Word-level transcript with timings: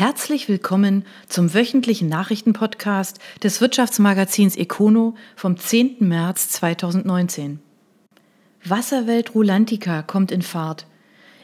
Herzlich 0.00 0.48
willkommen 0.48 1.04
zum 1.28 1.52
wöchentlichen 1.52 2.08
Nachrichtenpodcast 2.08 3.18
des 3.42 3.60
Wirtschaftsmagazins 3.60 4.56
Econo 4.56 5.14
vom 5.36 5.58
10. 5.58 5.96
März 5.98 6.48
2019. 6.48 7.60
Wasserwelt 8.64 9.34
Rulantica 9.34 10.00
kommt 10.00 10.32
in 10.32 10.40
Fahrt. 10.40 10.86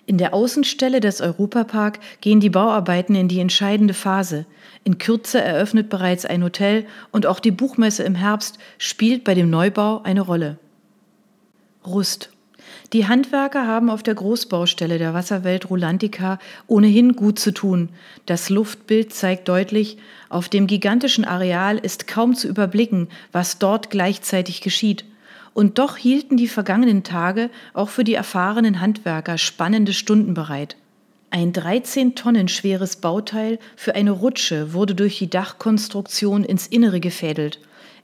In 0.07 0.17
der 0.17 0.33
Außenstelle 0.33 1.01
des 1.01 1.21
Europapark 1.21 1.99
gehen 2.23 2.41
die 2.41 2.49
Bauarbeiten 2.49 3.15
in 3.15 3.29
die 3.29 3.41
entscheidende 3.41 3.93
Phase. 3.93 4.47
In 4.85 4.97
Kürze 4.97 5.39
eröffnet 5.39 5.91
bereits 5.91 6.25
ein 6.25 6.43
Hotel 6.43 6.87
und 7.13 7.27
auch 7.27 7.41
die 7.41 7.51
Buchmesse 7.51 8.05
im 8.05 8.15
Herbst 8.15 8.57
spielt 8.79 9.23
bei 9.23 9.35
dem 9.35 9.51
Neubau 9.51 10.01
eine 10.03 10.23
Rolle. 10.23 10.59
Rust 11.85 12.31
die 12.93 13.07
Handwerker 13.07 13.67
haben 13.67 13.91
auf 13.91 14.03
der 14.03 14.15
Großbaustelle 14.15 14.99
der 14.99 15.13
Wasserwelt 15.13 15.71
Rulantica 15.71 16.39
ohnehin 16.67 17.17
gut 17.17 17.39
zu 17.39 17.53
tun. 17.53 17.89
Das 18.27 18.49
Luftbild 18.49 19.13
zeigt 19.13 19.49
deutlich, 19.49 19.99
auf 20.29 20.49
dem 20.49 20.67
gigantischen 20.67 21.25
Areal 21.25 21.79
ist 21.79 22.07
kaum 22.07 22.35
zu 22.35 22.47
überblicken, 22.49 23.09
was 23.33 23.59
dort 23.59 23.91
gleichzeitig 23.91 24.61
geschieht. 24.61 25.05
Und 25.53 25.79
doch 25.79 25.97
hielten 25.97 26.37
die 26.37 26.49
vergangenen 26.49 27.03
Tage 27.03 27.51
auch 27.73 27.89
für 27.89 28.05
die 28.05 28.15
erfahrenen 28.15 28.81
Handwerker 28.81 29.39
spannende 29.39 29.93
Stunden 29.93 30.35
bereit. 30.35 30.77
Ein 31.31 31.53
13 31.53 32.15
Tonnen 32.15 32.47
schweres 32.49 32.97
Bauteil 32.97 33.59
für 33.75 33.95
eine 33.95 34.13
Rutsche 34.13 34.75
wurde 34.75 34.95
durch 34.95 35.19
die 35.19 35.29
Dachkonstruktion 35.29 36.45
ins 36.45 36.67
Innere 36.67 37.01
gefädelt. 37.01 37.59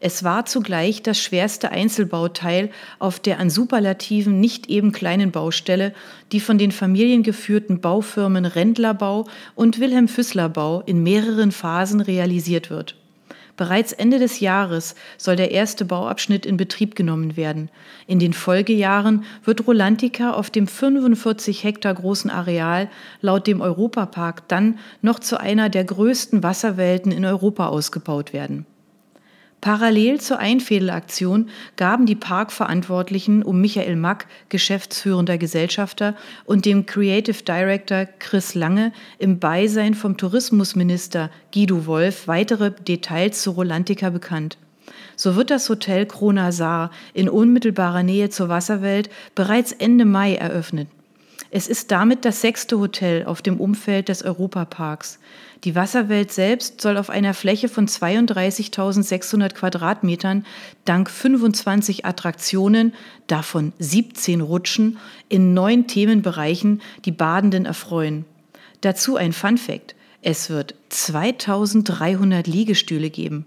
Es 0.04 0.24
war 0.24 0.46
zugleich 0.46 1.04
das 1.04 1.20
schwerste 1.20 1.70
Einzelbauteil 1.70 2.70
auf 2.98 3.20
der 3.20 3.38
an 3.38 3.50
Superlativen 3.50 4.40
nicht 4.40 4.68
eben 4.68 4.90
kleinen 4.90 5.30
Baustelle, 5.30 5.94
die 6.32 6.40
von 6.40 6.58
den 6.58 6.72
familiengeführten 6.72 7.80
Baufirmen 7.80 8.44
Rendlerbau 8.44 9.28
und 9.54 9.78
Wilhelm 9.78 10.08
Füssler 10.08 10.48
Bau 10.48 10.80
in 10.86 11.04
mehreren 11.04 11.52
Phasen 11.52 12.00
realisiert 12.00 12.68
wird. 12.68 12.96
Bereits 13.56 13.92
Ende 13.92 14.18
des 14.18 14.40
Jahres 14.40 14.96
soll 15.18 15.36
der 15.36 15.52
erste 15.52 15.84
Bauabschnitt 15.84 16.46
in 16.46 16.56
Betrieb 16.56 16.96
genommen 16.96 17.36
werden. 17.36 17.70
In 18.08 18.18
den 18.18 18.32
Folgejahren 18.32 19.22
wird 19.44 19.68
Rolantica 19.68 20.32
auf 20.32 20.50
dem 20.50 20.66
45 20.66 21.62
Hektar 21.62 21.94
großen 21.94 22.28
Areal 22.28 22.90
laut 23.20 23.46
dem 23.46 23.60
Europapark 23.60 24.48
dann 24.48 24.80
noch 25.00 25.20
zu 25.20 25.38
einer 25.38 25.68
der 25.68 25.84
größten 25.84 26.42
Wasserwelten 26.42 27.12
in 27.12 27.24
Europa 27.24 27.68
ausgebaut 27.68 28.32
werden. 28.32 28.66
Parallel 29.62 30.20
zur 30.20 30.40
Einfädelaktion 30.40 31.48
gaben 31.76 32.04
die 32.04 32.16
Parkverantwortlichen 32.16 33.44
um 33.44 33.60
Michael 33.60 33.94
Mack, 33.94 34.26
geschäftsführender 34.48 35.38
Gesellschafter, 35.38 36.16
und 36.44 36.66
dem 36.66 36.84
Creative 36.84 37.44
Director 37.44 38.06
Chris 38.18 38.56
Lange 38.56 38.92
im 39.20 39.38
Beisein 39.38 39.94
vom 39.94 40.16
Tourismusminister 40.16 41.30
Guido 41.54 41.86
Wolf 41.86 42.26
weitere 42.26 42.72
Details 42.72 43.40
zu 43.40 43.52
Rolantica 43.52 44.10
bekannt. 44.10 44.58
So 45.14 45.36
wird 45.36 45.50
das 45.50 45.68
Hotel 45.68 46.06
Krona 46.06 46.50
Saar 46.50 46.90
in 47.14 47.28
unmittelbarer 47.28 48.02
Nähe 48.02 48.30
zur 48.30 48.48
Wasserwelt 48.48 49.10
bereits 49.36 49.70
Ende 49.70 50.04
Mai 50.04 50.34
eröffnet. 50.34 50.88
Es 51.54 51.68
ist 51.68 51.92
damit 51.92 52.24
das 52.24 52.40
sechste 52.40 52.80
Hotel 52.80 53.26
auf 53.26 53.42
dem 53.42 53.60
Umfeld 53.60 54.08
des 54.08 54.24
Europaparks. 54.24 55.20
Die 55.64 55.76
Wasserwelt 55.76 56.32
selbst 56.32 56.80
soll 56.80 56.96
auf 56.96 57.08
einer 57.08 57.34
Fläche 57.34 57.68
von 57.68 57.86
32.600 57.86 59.54
Quadratmetern 59.54 60.44
dank 60.84 61.08
25 61.08 62.04
Attraktionen, 62.04 62.94
davon 63.28 63.72
17 63.78 64.40
Rutschen, 64.40 64.98
in 65.28 65.54
neun 65.54 65.86
Themenbereichen 65.86 66.82
die 67.04 67.12
Badenden 67.12 67.64
erfreuen. 67.64 68.24
Dazu 68.80 69.16
ein 69.16 69.32
Fun 69.32 69.56
Fact. 69.56 69.94
Es 70.20 70.50
wird 70.50 70.74
2300 70.88 72.48
Liegestühle 72.48 73.10
geben. 73.10 73.46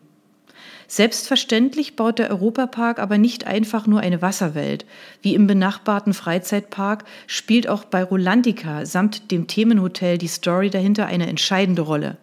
Selbstverständlich 0.88 1.96
baut 1.96 2.20
der 2.20 2.30
Europapark 2.30 3.00
aber 3.00 3.18
nicht 3.18 3.48
einfach 3.48 3.88
nur 3.88 4.02
eine 4.02 4.22
Wasserwelt. 4.22 4.86
Wie 5.22 5.34
im 5.34 5.48
benachbarten 5.48 6.14
Freizeitpark 6.14 7.06
spielt 7.28 7.68
auch 7.68 7.86
bei 7.86 8.04
Rolantica 8.04 8.86
samt 8.86 9.32
dem 9.32 9.48
Themenhotel 9.48 10.18
die 10.18 10.28
Story 10.28 10.70
dahinter 10.70 11.08
eine 11.08 11.28
entscheidende 11.28 11.82
Rolle. 11.82 12.18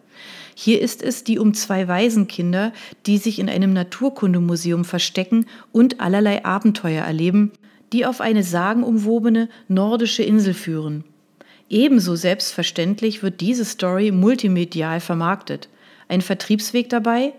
Hier 0.54 0.80
ist 0.80 1.02
es 1.02 1.24
die 1.24 1.38
um 1.38 1.54
zwei 1.54 1.88
Waisenkinder, 1.88 2.72
die 3.06 3.18
sich 3.18 3.38
in 3.38 3.48
einem 3.48 3.72
Naturkundemuseum 3.72 4.84
verstecken 4.84 5.46
und 5.72 6.00
allerlei 6.00 6.44
Abenteuer 6.44 7.04
erleben, 7.04 7.52
die 7.92 8.06
auf 8.06 8.20
eine 8.20 8.42
sagenumwobene 8.42 9.48
nordische 9.68 10.22
Insel 10.22 10.54
führen. 10.54 11.04
Ebenso 11.68 12.16
selbstverständlich 12.16 13.22
wird 13.22 13.40
diese 13.40 13.64
Story 13.64 14.10
multimedial 14.12 15.00
vermarktet. 15.00 15.68
Ein 16.08 16.20
Vertriebsweg 16.20 16.90
dabei? 16.90 17.32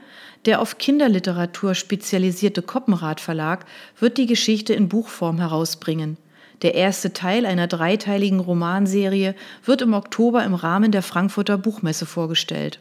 Der 0.45 0.59
auf 0.59 0.77
Kinderliteratur 0.77 1.73
spezialisierte 1.73 2.61
Koppenrad 2.61 3.21
Verlag 3.21 3.65
wird 3.99 4.17
die 4.17 4.25
Geschichte 4.25 4.73
in 4.73 4.89
Buchform 4.89 5.39
herausbringen. 5.39 6.17
Der 6.61 6.75
erste 6.75 7.13
Teil 7.13 7.45
einer 7.45 7.67
dreiteiligen 7.67 8.39
Romanserie 8.39 9.35
wird 9.65 9.81
im 9.81 9.93
Oktober 9.93 10.43
im 10.43 10.53
Rahmen 10.53 10.91
der 10.91 11.01
Frankfurter 11.01 11.57
Buchmesse 11.57 12.05
vorgestellt. 12.05 12.79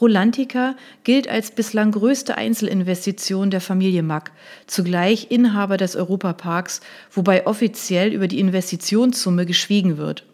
Rolantica 0.00 0.76
gilt 1.04 1.28
als 1.28 1.50
bislang 1.50 1.92
größte 1.92 2.36
Einzelinvestition 2.36 3.50
der 3.50 3.62
Familie 3.62 4.02
Mack, 4.02 4.32
zugleich 4.66 5.30
Inhaber 5.30 5.78
des 5.78 5.96
Europaparks, 5.96 6.82
wobei 7.10 7.46
offiziell 7.46 8.12
über 8.12 8.28
die 8.28 8.38
Investitionssumme 8.38 9.46
geschwiegen 9.46 9.96
wird. 9.96 10.24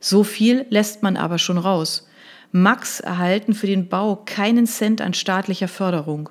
So 0.00 0.24
viel 0.24 0.66
lässt 0.70 1.04
man 1.04 1.16
aber 1.16 1.38
schon 1.38 1.58
raus. 1.58 2.08
Max 2.56 3.00
erhalten 3.00 3.52
für 3.52 3.66
den 3.66 3.88
Bau 3.88 4.14
keinen 4.14 4.68
Cent 4.68 5.00
an 5.00 5.12
staatlicher 5.12 5.66
Förderung. 5.66 6.28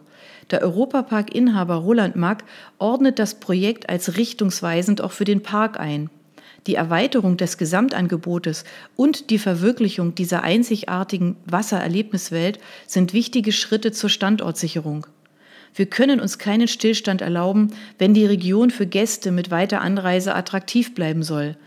Der 0.52 0.62
Europapark-Inhaber 0.62 1.76
Roland 1.76 2.16
Mack 2.16 2.46
ordnet 2.80 3.20
das 3.20 3.42
Projekt 3.42 3.90
als 3.90 4.16
richtungsweisend 4.16 5.02
auch 5.02 5.12
für 5.12 5.26
den 5.26 5.44
Park 5.44 5.78
ein. 5.82 6.10
Die 6.66 6.76
Erweiterung 6.76 7.36
des 7.36 7.58
Gesamtangebotes 7.58 8.64
und 8.96 9.32
die 9.32 9.38
Verwirklichung 9.38 10.16
dieser 10.16 10.44
einzigartigen 10.44 11.36
Wassererlebniswelt 11.46 12.58
sind 12.88 13.12
wichtige 13.12 13.52
Schritte 13.52 13.92
zur 13.92 14.10
Standortsicherung. 14.10 15.08
Wir 15.76 15.88
können 15.88 16.22
uns 16.22 16.38
keinen 16.38 16.70
Stillstand 16.70 17.22
erlauben, 17.22 17.74
wenn 17.98 18.14
die 18.14 18.26
Region 18.26 18.72
für 18.72 18.86
Gäste 18.86 19.32
mit 19.32 19.52
weiter 19.52 19.82
Anreise 19.82 20.36
attraktiv 20.36 20.96
bleiben 20.96 21.22
soll. 21.22 21.58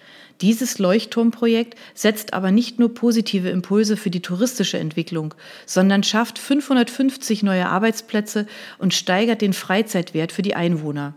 Dieses 0.41 0.79
Leuchtturmprojekt 0.79 1.77
setzt 1.95 2.35
aber 2.35 2.51
nicht 2.51 2.79
nur 2.79 2.93
positive 2.93 3.49
Impulse 3.49 3.97
für 3.97 4.11
die 4.11 4.21
touristische 4.21 4.79
Entwicklung, 4.79 5.35
sondern 5.65 6.03
schafft 6.03 6.39
550 6.39 7.43
neue 7.43 7.69
Arbeitsplätze 7.69 8.47
und 8.79 8.93
steigert 8.93 9.41
den 9.41 9.55
Freizeitwert 9.55 10.33
für 10.33 10.43
die 10.43 10.55
Einwohner. 10.55 11.15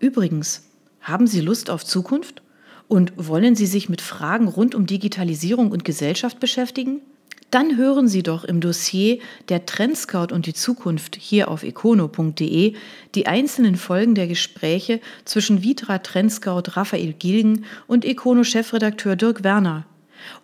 Übrigens, 0.00 0.68
haben 1.00 1.26
Sie 1.26 1.40
Lust 1.40 1.70
auf 1.70 1.84
Zukunft? 1.84 2.42
Und 2.88 3.12
wollen 3.16 3.54
Sie 3.54 3.66
sich 3.66 3.90
mit 3.90 4.00
Fragen 4.00 4.48
rund 4.48 4.74
um 4.74 4.86
Digitalisierung 4.86 5.70
und 5.70 5.84
Gesellschaft 5.84 6.40
beschäftigen? 6.40 7.02
Dann 7.50 7.76
hören 7.78 8.08
Sie 8.08 8.22
doch 8.22 8.44
im 8.44 8.60
Dossier 8.60 9.20
der 9.48 9.64
Trendscout 9.64 10.32
und 10.32 10.46
die 10.46 10.52
Zukunft 10.52 11.16
hier 11.16 11.48
auf 11.48 11.62
econo.de 11.62 12.74
die 13.14 13.26
einzelnen 13.26 13.76
Folgen 13.76 14.14
der 14.14 14.26
Gespräche 14.26 15.00
zwischen 15.24 15.62
Vitra 15.62 15.98
Trendscout 15.98 16.76
Raphael 16.76 17.14
Gilgen 17.14 17.64
und 17.86 18.04
Econo-Chefredakteur 18.04 19.16
Dirk 19.16 19.44
Werner. 19.44 19.86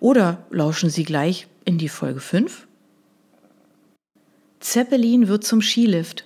Oder 0.00 0.46
lauschen 0.50 0.88
Sie 0.88 1.04
gleich 1.04 1.46
in 1.64 1.76
die 1.76 1.90
Folge 1.90 2.20
5? 2.20 2.66
Zeppelin 4.60 5.28
wird 5.28 5.44
zum 5.44 5.60
Skilift. 5.60 6.24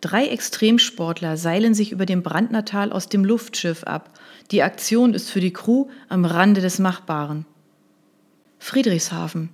Drei 0.00 0.26
Extremsportler 0.26 1.36
seilen 1.36 1.74
sich 1.74 1.92
über 1.92 2.06
dem 2.06 2.22
Brandnertal 2.22 2.92
aus 2.92 3.08
dem 3.08 3.24
Luftschiff 3.24 3.84
ab. 3.84 4.18
Die 4.50 4.62
Aktion 4.62 5.14
ist 5.14 5.30
für 5.30 5.40
die 5.40 5.52
Crew 5.52 5.86
am 6.08 6.24
Rande 6.24 6.60
des 6.60 6.80
Machbaren. 6.80 7.46
Friedrichshafen. 8.58 9.50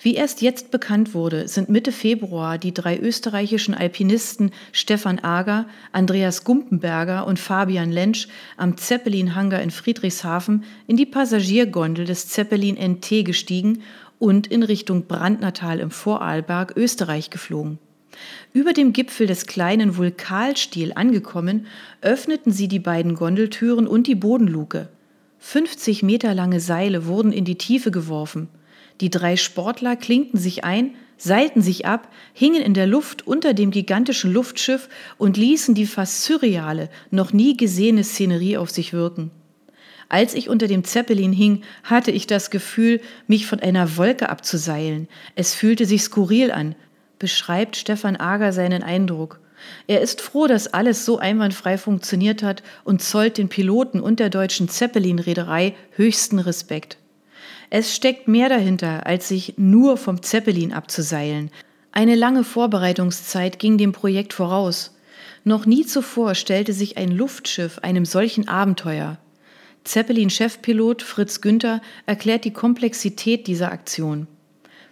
Wie 0.00 0.14
erst 0.14 0.42
jetzt 0.42 0.70
bekannt 0.70 1.14
wurde, 1.14 1.48
sind 1.48 1.68
Mitte 1.68 1.92
Februar 1.92 2.58
die 2.58 2.72
drei 2.72 2.98
österreichischen 2.98 3.74
Alpinisten 3.74 4.52
Stefan 4.72 5.18
Ager, 5.18 5.66
Andreas 5.92 6.44
Gumpenberger 6.44 7.26
und 7.26 7.38
Fabian 7.38 7.90
Lentsch 7.90 8.28
am 8.56 8.76
Zeppelin-Hangar 8.76 9.60
in 9.60 9.70
Friedrichshafen 9.70 10.64
in 10.86 10.96
die 10.96 11.06
Passagiergondel 11.06 12.04
des 12.04 12.28
Zeppelin 12.28 12.76
NT 12.76 13.24
gestiegen 13.24 13.82
und 14.18 14.46
in 14.46 14.62
Richtung 14.62 15.06
Brandnertal 15.06 15.80
im 15.80 15.90
Vorarlberg, 15.90 16.76
Österreich 16.76 17.30
geflogen. 17.30 17.78
Über 18.52 18.72
dem 18.72 18.92
Gipfel 18.92 19.26
des 19.26 19.46
kleinen 19.46 19.96
Vulkalstiel 19.96 20.92
angekommen, 20.94 21.66
öffneten 22.00 22.52
sie 22.52 22.68
die 22.68 22.78
beiden 22.78 23.14
Gondeltüren 23.14 23.86
und 23.86 24.06
die 24.06 24.14
Bodenluke. 24.14 24.88
50 25.38 26.02
Meter 26.02 26.34
lange 26.34 26.60
Seile 26.60 27.06
wurden 27.06 27.32
in 27.32 27.44
die 27.44 27.58
Tiefe 27.58 27.90
geworfen. 27.90 28.48
Die 29.00 29.10
drei 29.10 29.36
Sportler 29.36 29.96
klinkten 29.96 30.38
sich 30.38 30.64
ein, 30.64 30.94
seilten 31.16 31.62
sich 31.62 31.86
ab, 31.86 32.12
hingen 32.32 32.62
in 32.62 32.74
der 32.74 32.86
Luft 32.86 33.26
unter 33.26 33.54
dem 33.54 33.70
gigantischen 33.70 34.32
Luftschiff 34.32 34.88
und 35.18 35.36
ließen 35.36 35.74
die 35.74 35.86
fast 35.86 36.24
surreale, 36.24 36.88
noch 37.10 37.32
nie 37.32 37.56
gesehene 37.56 38.04
Szenerie 38.04 38.56
auf 38.56 38.70
sich 38.70 38.92
wirken. 38.92 39.30
Als 40.08 40.34
ich 40.34 40.48
unter 40.48 40.66
dem 40.68 40.84
Zeppelin 40.84 41.32
hing, 41.32 41.62
hatte 41.82 42.10
ich 42.10 42.26
das 42.26 42.50
Gefühl, 42.50 43.00
mich 43.26 43.46
von 43.46 43.60
einer 43.60 43.96
Wolke 43.98 44.30
abzuseilen. 44.30 45.06
Es 45.34 45.54
fühlte 45.54 45.84
sich 45.84 46.02
skurril 46.02 46.50
an, 46.50 46.74
beschreibt 47.18 47.76
Stefan 47.76 48.16
Ager 48.16 48.52
seinen 48.52 48.82
Eindruck. 48.82 49.40
Er 49.86 50.00
ist 50.00 50.20
froh, 50.20 50.46
dass 50.46 50.72
alles 50.72 51.04
so 51.04 51.18
einwandfrei 51.18 51.76
funktioniert 51.76 52.42
hat 52.42 52.62
und 52.84 53.02
zollt 53.02 53.38
den 53.38 53.48
Piloten 53.48 54.00
und 54.00 54.20
der 54.20 54.30
deutschen 54.30 54.68
Zeppelin-Reederei 54.68 55.74
höchsten 55.90 56.38
Respekt. 56.38 56.96
Es 57.70 57.94
steckt 57.94 58.28
mehr 58.28 58.48
dahinter, 58.48 59.06
als 59.06 59.28
sich 59.28 59.54
nur 59.56 59.96
vom 59.96 60.22
Zeppelin 60.22 60.72
abzuseilen. 60.72 61.50
Eine 61.92 62.14
lange 62.14 62.44
Vorbereitungszeit 62.44 63.58
ging 63.58 63.76
dem 63.76 63.92
Projekt 63.92 64.32
voraus. 64.32 64.96
Noch 65.44 65.66
nie 65.66 65.84
zuvor 65.84 66.34
stellte 66.34 66.72
sich 66.72 66.96
ein 66.96 67.10
Luftschiff 67.10 67.78
einem 67.80 68.04
solchen 68.04 68.48
Abenteuer. 68.48 69.18
Zeppelin-Chefpilot 69.84 71.02
Fritz 71.02 71.40
Günther 71.40 71.80
erklärt 72.06 72.44
die 72.44 72.52
Komplexität 72.52 73.46
dieser 73.46 73.72
Aktion. 73.72 74.26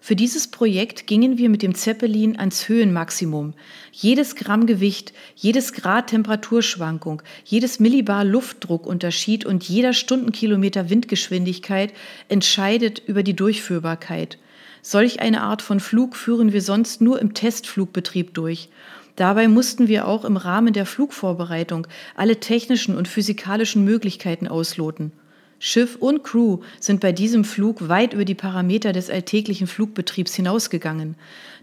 Für 0.07 0.15
dieses 0.15 0.47
Projekt 0.47 1.09
gingen 1.09 1.37
wir 1.37 1.49
mit 1.49 1.63
dem 1.63 1.75
Zeppelin 1.75 2.39
ans 2.39 2.69
Höhenmaximum. 2.69 3.55
Jedes 3.91 4.37
Gramm 4.37 4.67
Gewicht, 4.67 5.13
jedes 5.35 5.73
Grad 5.73 6.11
Temperaturschwankung, 6.11 7.23
jedes 7.45 7.81
Millibar 7.81 8.25
Luftdruckunterschied 8.25 9.45
und 9.45 9.65
jeder 9.65 9.93
Stundenkilometer 9.93 10.91
Windgeschwindigkeit 10.91 11.93
entscheidet 12.29 13.03
über 13.05 13.25
die 13.25 13.35
Durchführbarkeit. 13.35 14.39
Solch 14.81 15.19
eine 15.19 15.43
Art 15.43 15.61
von 15.61 15.81
Flug 15.81 16.15
führen 16.15 16.53
wir 16.53 16.63
sonst 16.63 17.01
nur 17.01 17.21
im 17.21 17.35
Testflugbetrieb 17.35 18.33
durch. 18.33 18.69
Dabei 19.17 19.49
mussten 19.49 19.89
wir 19.89 20.07
auch 20.07 20.25
im 20.25 20.37
Rahmen 20.37 20.73
der 20.73 20.87
Flugvorbereitung 20.87 21.89
alle 22.15 22.39
technischen 22.39 22.97
und 22.97 23.09
physikalischen 23.09 23.83
Möglichkeiten 23.83 24.47
ausloten. 24.47 25.11
Schiff 25.59 25.97
und 25.97 26.23
Crew 26.23 26.59
sind 26.81 27.01
bei 27.01 27.13
diesem 27.13 27.45
Flug 27.45 27.89
weit 27.89 28.13
über 28.13 28.25
die 28.25 28.35
Parameter 28.35 28.93
des 28.93 29.09
alltäglichen 29.09 29.67
Flugbetriebs 29.67 30.35
hinausgegangen, 30.35 31.17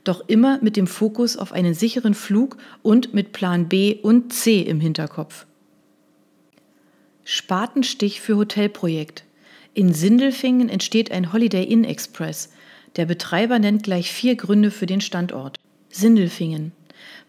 doch 0.04 0.28
immer 0.28 0.60
mit 0.62 0.75
dem 0.78 0.88
Fokus 0.88 1.38
auf 1.38 1.51
einen 1.51 1.74
sicheren 1.74 2.13
Flug 2.13 2.57
und 2.81 3.13
mit 3.13 3.34
Plan 3.34 3.69
B 3.69 3.95
und 4.01 4.34
C 4.34 4.62
im 4.62 4.80
Hinterkopf. 4.80 5.45
Spatenstich 7.24 8.19
für 8.19 8.36
Hotelprojekt. 8.36 9.24
In 9.74 9.94
Sindelfingen 9.94 10.69
entsteht 10.69 11.12
ein 11.12 11.31
Holiday 11.31 11.63
Inn 11.63 11.84
Express. 11.84 12.51
Der 12.96 13.06
Betreiber 13.06 13.60
nennt 13.60 13.84
gleich 13.84 14.12
vier 14.12 14.36
Gründe 14.36 14.72
für 14.72 14.86
den 14.86 15.01
Standort. 15.01 15.57
Sindelfingen. 15.89 16.74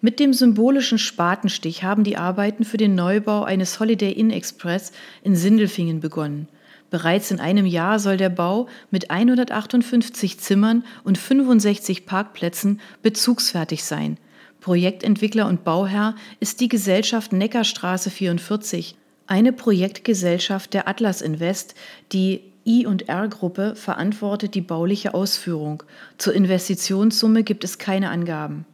Mit 0.01 0.21
dem 0.21 0.33
symbolischen 0.33 0.99
Spatenstich 0.99 1.85
haben 1.85 2.05
die 2.05 2.17
Arbeiten 2.17 2.65
für 2.65 2.77
den 2.77 2.95
Neubau 2.95 3.45
eines 3.45 3.81
Holiday 3.81 4.13
Inn 4.13 4.31
Express 4.31 4.93
in 5.23 5.37
Sindelfingen 5.37 6.01
begonnen. 6.01 6.49
Bereits 6.95 7.33
in 7.33 7.41
einem 7.41 7.67
Jahr 7.67 7.99
soll 7.99 8.17
der 8.17 8.29
Bau 8.29 8.69
mit 8.93 9.11
158 9.11 10.39
Zimmern 10.39 10.85
und 11.03 11.19
65 11.19 12.07
Parkplätzen 12.07 12.81
bezugsfertig 13.03 13.83
sein. 13.83 14.17
Projektentwickler 14.61 15.49
und 15.49 15.65
Bauherr 15.65 16.15
ist 16.39 16.61
die 16.61 16.69
Gesellschaft 16.69 17.33
Neckarstraße 17.33 18.11
44, 18.11 18.95
eine 19.27 19.53
Projektgesellschaft 19.53 20.73
der 20.73 20.87
Atlas 20.87 21.21
Invest, 21.21 21.75
die 22.13 22.43
I&R-Gruppe 22.65 23.75
verantwortet 23.75 24.55
die 24.55 24.61
bauliche 24.61 25.15
Ausführung. 25.15 25.83
Zur 26.17 26.33
Investitionssumme 26.33 27.43
gibt 27.43 27.65
es 27.65 27.79
keine 27.79 28.11
Angaben. 28.11 28.67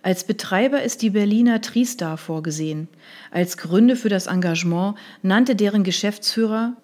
Als 0.00 0.24
Betreiber 0.24 0.82
ist 0.82 1.02
die 1.02 1.10
Berliner 1.10 1.60
Tristar 1.60 2.16
vorgesehen. 2.16 2.88
Als 3.30 3.58
Gründe 3.58 3.94
für 3.96 4.08
das 4.08 4.26
Engagement 4.26 4.96
nannte 5.20 5.54
deren 5.54 5.84
Geschäftsführer 5.84 6.78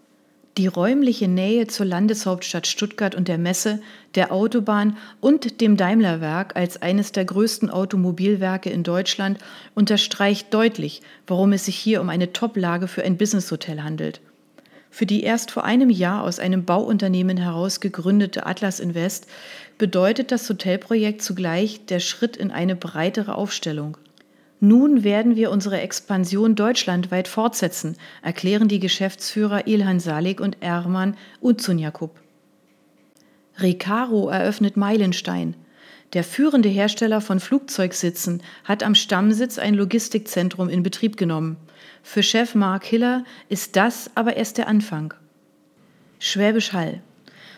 die 0.57 0.67
räumliche 0.67 1.29
Nähe 1.29 1.69
zur 1.69 1.87
Landeshauptstadt 1.87 2.67
Stuttgart 2.67 3.15
und 3.15 3.29
der 3.29 3.39
Messe, 3.39 3.81
der 4.15 4.33
Autobahn 4.33 4.97
und 5.21 5.61
dem 5.61 5.77
Daimlerwerk 5.77 6.57
als 6.57 6.83
eines 6.83 7.13
der 7.13 7.25
größten 7.25 7.71
Automobilwerke 7.71 8.71
in 8.71 8.83
Deutschland 8.83 9.39
unterstreicht 9.75 10.53
deutlich, 10.53 11.03
warum 11.27 11.53
es 11.53 11.67
sich 11.67 11.77
hier 11.77 12.01
um 12.01 12.09
eine 12.09 12.33
Top-Lage 12.33 12.89
für 12.89 13.05
ein 13.05 13.17
Businesshotel 13.17 13.83
handelt. 13.83 14.21
Für 14.91 15.07
die 15.07 15.23
erst 15.23 15.51
vor 15.51 15.65
einem 15.65 15.91
Jahr 15.91 16.25
aus 16.25 16.39
einem 16.39 16.65
Bauunternehmen 16.65 17.37
heraus 17.37 17.81
gegründete 17.81 18.47
Atlas 18.47 18.81
Invest 18.81 19.27
bedeutet 19.77 20.33
das 20.33 20.49
Hotelprojekt 20.49 21.23
zugleich 21.23 21.85
der 21.87 22.01
Schritt 22.01 22.37
in 22.37 22.51
eine 22.51 22.75
breitere 22.75 23.35
Aufstellung. 23.35 23.97
Nun 24.61 25.05
werden 25.05 25.37
wir 25.37 25.53
unsere 25.53 25.81
Expansion 25.81 26.57
deutschlandweit 26.57 27.29
fortsetzen, 27.29 27.97
erklären 28.23 28.67
die 28.67 28.81
Geschäftsführer 28.81 29.69
Ilhan 29.69 30.01
Salik 30.01 30.41
und 30.41 30.57
Erman 30.61 31.17
Uzunjakub. 31.41 32.11
Recaro 33.59 34.29
eröffnet 34.29 34.77
Meilenstein. 34.77 35.55
Der 36.13 36.25
führende 36.25 36.69
Hersteller 36.69 37.21
von 37.21 37.39
Flugzeugsitzen 37.39 38.43
hat 38.65 38.83
am 38.83 38.95
Stammsitz 38.95 39.59
ein 39.59 39.75
Logistikzentrum 39.75 40.69
in 40.69 40.83
Betrieb 40.83 41.17
genommen. 41.17 41.57
Für 42.03 42.23
Chef 42.23 42.55
Mark 42.55 42.85
Hiller 42.85 43.25
ist 43.49 43.77
das 43.77 44.11
aber 44.15 44.37
erst 44.37 44.59
der 44.59 44.67
Anfang. 44.67 45.15
Schwäbisch 46.19 46.73
Hall. 46.73 47.01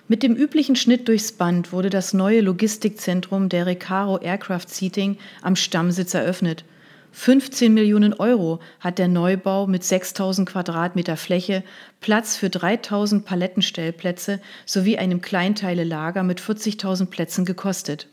Mit 0.08 0.23
dem 0.23 0.35
üblichen 0.35 0.75
Schnitt 0.75 1.06
durchs 1.08 1.32
Band 1.32 1.73
wurde 1.73 1.88
das 1.88 2.12
neue 2.12 2.41
Logistikzentrum 2.41 3.49
der 3.49 3.67
Recaro 3.67 4.19
Aircraft 4.19 4.69
Seating 4.69 5.17
am 5.41 5.55
Stammsitz 5.55 6.12
eröffnet. 6.12 6.64
15 7.12 7.75
Millionen 7.75 8.15
Euro 8.15 8.61
hat 8.79 8.99
der 8.99 9.09
Neubau 9.09 9.67
mit 9.67 9.83
6000 9.85 10.49
Quadratmeter 10.49 11.17
Fläche, 11.17 11.65
Platz 12.01 12.37
für 12.37 12.51
3000 12.51 13.25
Palettenstellplätze 13.25 14.41
sowie 14.65 14.97
einem 14.99 15.21
Kleinteile-Lager 15.21 16.23
mit 16.23 16.41
40.000 16.41 17.07
Plätzen 17.07 17.45
gekostet. 17.45 18.09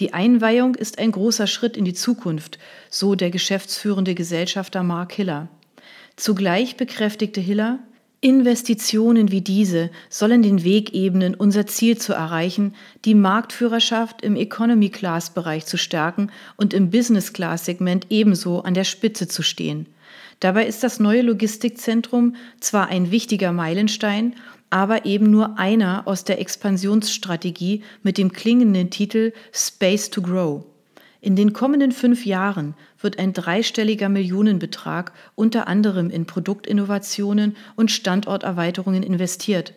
Die 0.00 0.14
Einweihung 0.14 0.76
ist 0.76 0.98
ein 0.98 1.10
großer 1.10 1.48
Schritt 1.48 1.76
in 1.76 1.84
die 1.84 1.94
Zukunft, 1.94 2.58
so 2.88 3.16
der 3.16 3.30
geschäftsführende 3.30 4.14
Gesellschafter 4.14 4.84
Mark 4.84 5.12
Hiller. 5.12 5.48
Zugleich 6.14 6.76
bekräftigte 6.76 7.40
Hiller, 7.40 7.80
Investitionen 8.20 9.30
wie 9.30 9.42
diese 9.42 9.90
sollen 10.10 10.42
den 10.42 10.64
Weg 10.64 10.92
ebnen, 10.92 11.36
unser 11.36 11.68
Ziel 11.68 11.98
zu 11.98 12.14
erreichen, 12.14 12.74
die 13.04 13.14
Marktführerschaft 13.14 14.22
im 14.22 14.34
Economy-Class-Bereich 14.34 15.66
zu 15.66 15.76
stärken 15.76 16.32
und 16.56 16.74
im 16.74 16.90
Business-Class-Segment 16.90 18.06
ebenso 18.10 18.62
an 18.62 18.74
der 18.74 18.82
Spitze 18.82 19.28
zu 19.28 19.42
stehen. 19.42 19.86
Dabei 20.40 20.66
ist 20.66 20.82
das 20.82 20.98
neue 20.98 21.22
Logistikzentrum 21.22 22.34
zwar 22.58 22.88
ein 22.88 23.12
wichtiger 23.12 23.52
Meilenstein, 23.52 24.34
aber 24.68 25.06
eben 25.06 25.30
nur 25.30 25.56
einer 25.56 26.02
aus 26.06 26.24
der 26.24 26.40
Expansionsstrategie 26.40 27.82
mit 28.02 28.18
dem 28.18 28.32
klingenden 28.32 28.90
Titel 28.90 29.32
Space 29.52 30.10
to 30.10 30.22
Grow. 30.22 30.64
In 31.20 31.36
den 31.36 31.52
kommenden 31.52 31.92
fünf 31.92 32.26
Jahren 32.26 32.74
wird 33.00 33.18
ein 33.18 33.32
dreistelliger 33.32 34.08
Millionenbetrag 34.08 35.12
unter 35.34 35.68
anderem 35.68 36.10
in 36.10 36.26
Produktinnovationen 36.26 37.56
und 37.76 37.90
Standorterweiterungen 37.90 39.02
investiert. 39.02 39.74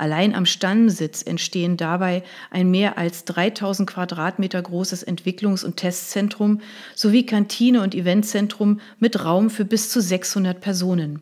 Allein 0.00 0.34
am 0.34 0.46
Stammsitz 0.46 1.20
entstehen 1.20 1.76
dabei 1.76 2.22
ein 2.50 2.70
mehr 2.70 2.96
als 2.96 3.26
3000 3.26 3.86
Quadratmeter 3.88 4.62
großes 4.62 5.06
Entwicklungs- 5.06 5.62
und 5.62 5.76
Testzentrum 5.76 6.62
sowie 6.94 7.26
Kantine 7.26 7.82
und 7.82 7.94
Eventzentrum 7.94 8.80
mit 8.98 9.22
Raum 9.24 9.50
für 9.50 9.66
bis 9.66 9.90
zu 9.90 10.00
600 10.00 10.58
Personen. 10.58 11.20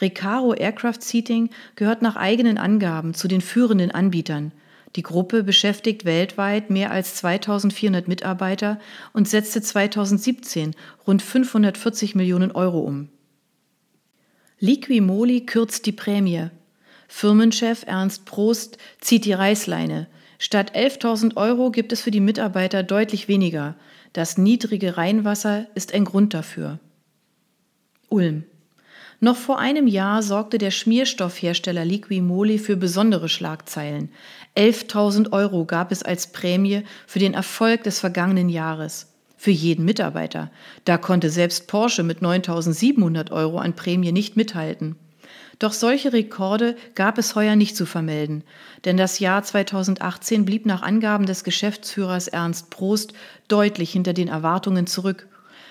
Recaro 0.00 0.52
Aircraft 0.52 1.00
Seating 1.00 1.50
gehört 1.76 2.02
nach 2.02 2.16
eigenen 2.16 2.58
Angaben 2.58 3.14
zu 3.14 3.28
den 3.28 3.40
führenden 3.40 3.92
Anbietern. 3.92 4.50
Die 4.96 5.02
Gruppe 5.02 5.42
beschäftigt 5.42 6.04
weltweit 6.04 6.68
mehr 6.68 6.90
als 6.90 7.14
2400 7.16 8.08
Mitarbeiter 8.08 8.78
und 9.12 9.26
setzte 9.26 9.62
2017 9.62 10.74
rund 11.06 11.22
540 11.22 12.14
Millionen 12.14 12.52
Euro 12.52 12.80
um. 12.80 13.08
Liquimoli 14.58 15.46
kürzt 15.46 15.86
die 15.86 15.92
Prämie. 15.92 16.50
Firmenchef 17.08 17.84
Ernst 17.86 18.26
Prost 18.26 18.78
zieht 19.00 19.24
die 19.24 19.32
Reißleine. 19.32 20.08
Statt 20.38 20.76
11.000 20.76 21.36
Euro 21.36 21.70
gibt 21.70 21.92
es 21.92 22.02
für 22.02 22.10
die 22.10 22.20
Mitarbeiter 22.20 22.82
deutlich 22.82 23.28
weniger. 23.28 23.76
Das 24.12 24.38
niedrige 24.38 24.96
Rheinwasser 24.96 25.66
ist 25.74 25.94
ein 25.94 26.04
Grund 26.04 26.34
dafür. 26.34 26.78
Ulm. 28.08 28.44
Noch 29.20 29.36
vor 29.36 29.60
einem 29.60 29.86
Jahr 29.86 30.20
sorgte 30.20 30.58
der 30.58 30.72
Schmierstoffhersteller 30.72 31.84
Liquimoli 31.84 32.58
für 32.58 32.76
besondere 32.76 33.28
Schlagzeilen. 33.28 34.10
11.000 34.56 35.32
Euro 35.32 35.64
gab 35.64 35.92
es 35.92 36.02
als 36.02 36.26
Prämie 36.26 36.82
für 37.06 37.18
den 37.18 37.32
Erfolg 37.32 37.84
des 37.84 38.00
vergangenen 38.00 38.50
Jahres. 38.50 39.08
Für 39.38 39.50
jeden 39.50 39.84
Mitarbeiter. 39.84 40.50
Da 40.84 40.98
konnte 40.98 41.30
selbst 41.30 41.66
Porsche 41.66 42.02
mit 42.02 42.20
9.700 42.20 43.32
Euro 43.32 43.58
an 43.58 43.74
Prämie 43.74 44.12
nicht 44.12 44.36
mithalten. 44.36 44.96
Doch 45.58 45.72
solche 45.72 46.12
Rekorde 46.12 46.76
gab 46.94 47.18
es 47.18 47.34
heuer 47.34 47.56
nicht 47.56 47.76
zu 47.76 47.86
vermelden, 47.86 48.44
denn 48.84 48.96
das 48.96 49.20
Jahr 49.20 49.42
2018 49.42 50.44
blieb 50.44 50.66
nach 50.66 50.82
Angaben 50.82 51.24
des 51.24 51.44
Geschäftsführers 51.44 52.28
Ernst 52.28 52.70
Prost 52.70 53.14
deutlich 53.48 53.92
hinter 53.92 54.12
den 54.12 54.28
Erwartungen 54.28 54.86
zurück. 54.86 55.28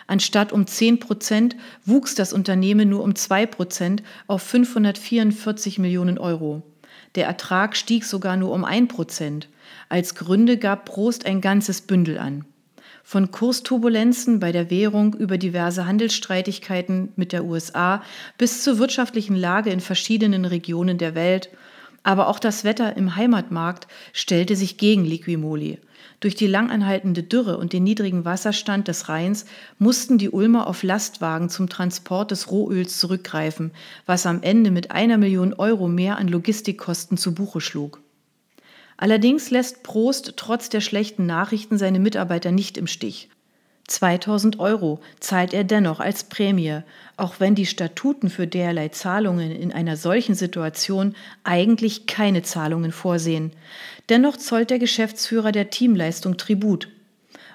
Anstatt 0.07 0.51
um 0.51 0.65
10 0.65 0.99
Prozent 0.99 1.55
wuchs 1.85 2.15
das 2.15 2.33
Unternehmen 2.33 2.89
nur 2.89 3.03
um 3.03 3.15
2 3.15 3.45
Prozent 3.45 4.01
auf 4.27 4.41
544 4.41 5.77
Millionen 5.77 6.17
Euro. 6.17 6.63
Der 7.15 7.25
Ertrag 7.27 7.75
stieg 7.75 8.05
sogar 8.05 8.37
nur 8.37 8.51
um 8.51 8.63
1 8.63 8.87
Prozent. 8.87 9.49
Als 9.89 10.15
Gründe 10.15 10.57
gab 10.57 10.85
Prost 10.85 11.25
ein 11.25 11.41
ganzes 11.41 11.81
Bündel 11.81 12.17
an. 12.17 12.45
Von 13.03 13.31
Kursturbulenzen 13.31 14.39
bei 14.39 14.51
der 14.51 14.69
Währung 14.69 15.13
über 15.15 15.37
diverse 15.37 15.85
Handelsstreitigkeiten 15.85 17.11
mit 17.15 17.33
der 17.33 17.43
USA 17.43 18.03
bis 18.37 18.63
zur 18.63 18.77
wirtschaftlichen 18.77 19.35
Lage 19.35 19.71
in 19.71 19.81
verschiedenen 19.81 20.45
Regionen 20.45 20.97
der 20.97 21.15
Welt. 21.15 21.49
Aber 22.03 22.27
auch 22.27 22.39
das 22.39 22.63
Wetter 22.63 22.95
im 22.95 23.15
Heimatmarkt 23.15 23.87
stellte 24.13 24.55
sich 24.55 24.77
gegen 24.77 25.03
Liquimoli. 25.03 25.79
Durch 26.21 26.35
die 26.35 26.45
langanhaltende 26.45 27.23
Dürre 27.23 27.57
und 27.57 27.73
den 27.73 27.83
niedrigen 27.83 28.25
Wasserstand 28.25 28.87
des 28.87 29.09
Rheins 29.09 29.45
mussten 29.79 30.19
die 30.19 30.29
Ulmer 30.29 30.67
auf 30.67 30.83
Lastwagen 30.83 31.49
zum 31.49 31.67
Transport 31.67 32.29
des 32.29 32.51
Rohöls 32.51 32.99
zurückgreifen, 32.99 33.71
was 34.05 34.27
am 34.27 34.43
Ende 34.43 34.69
mit 34.69 34.91
einer 34.91 35.17
Million 35.17 35.55
Euro 35.55 35.87
mehr 35.87 36.19
an 36.19 36.27
Logistikkosten 36.27 37.17
zu 37.17 37.33
Buche 37.33 37.59
schlug. 37.59 38.01
Allerdings 38.97 39.49
lässt 39.49 39.81
Prost 39.81 40.33
trotz 40.37 40.69
der 40.69 40.81
schlechten 40.81 41.25
Nachrichten 41.25 41.79
seine 41.79 41.99
Mitarbeiter 41.99 42.51
nicht 42.51 42.77
im 42.77 42.85
Stich. 42.85 43.29
2000 43.87 44.59
Euro 44.59 45.01
zahlt 45.19 45.53
er 45.53 45.63
dennoch 45.63 45.99
als 45.99 46.23
Prämie, 46.25 46.81
auch 47.17 47.39
wenn 47.39 47.55
die 47.55 47.65
Statuten 47.65 48.29
für 48.29 48.47
derlei 48.47 48.89
Zahlungen 48.89 49.51
in 49.51 49.73
einer 49.73 49.97
solchen 49.97 50.35
Situation 50.35 51.15
eigentlich 51.43 52.05
keine 52.05 52.41
Zahlungen 52.43 52.91
vorsehen. 52.91 53.51
Dennoch 54.11 54.35
zollt 54.35 54.69
der 54.69 54.77
Geschäftsführer 54.77 55.53
der 55.53 55.69
Teamleistung 55.69 56.35
Tribut. 56.35 56.89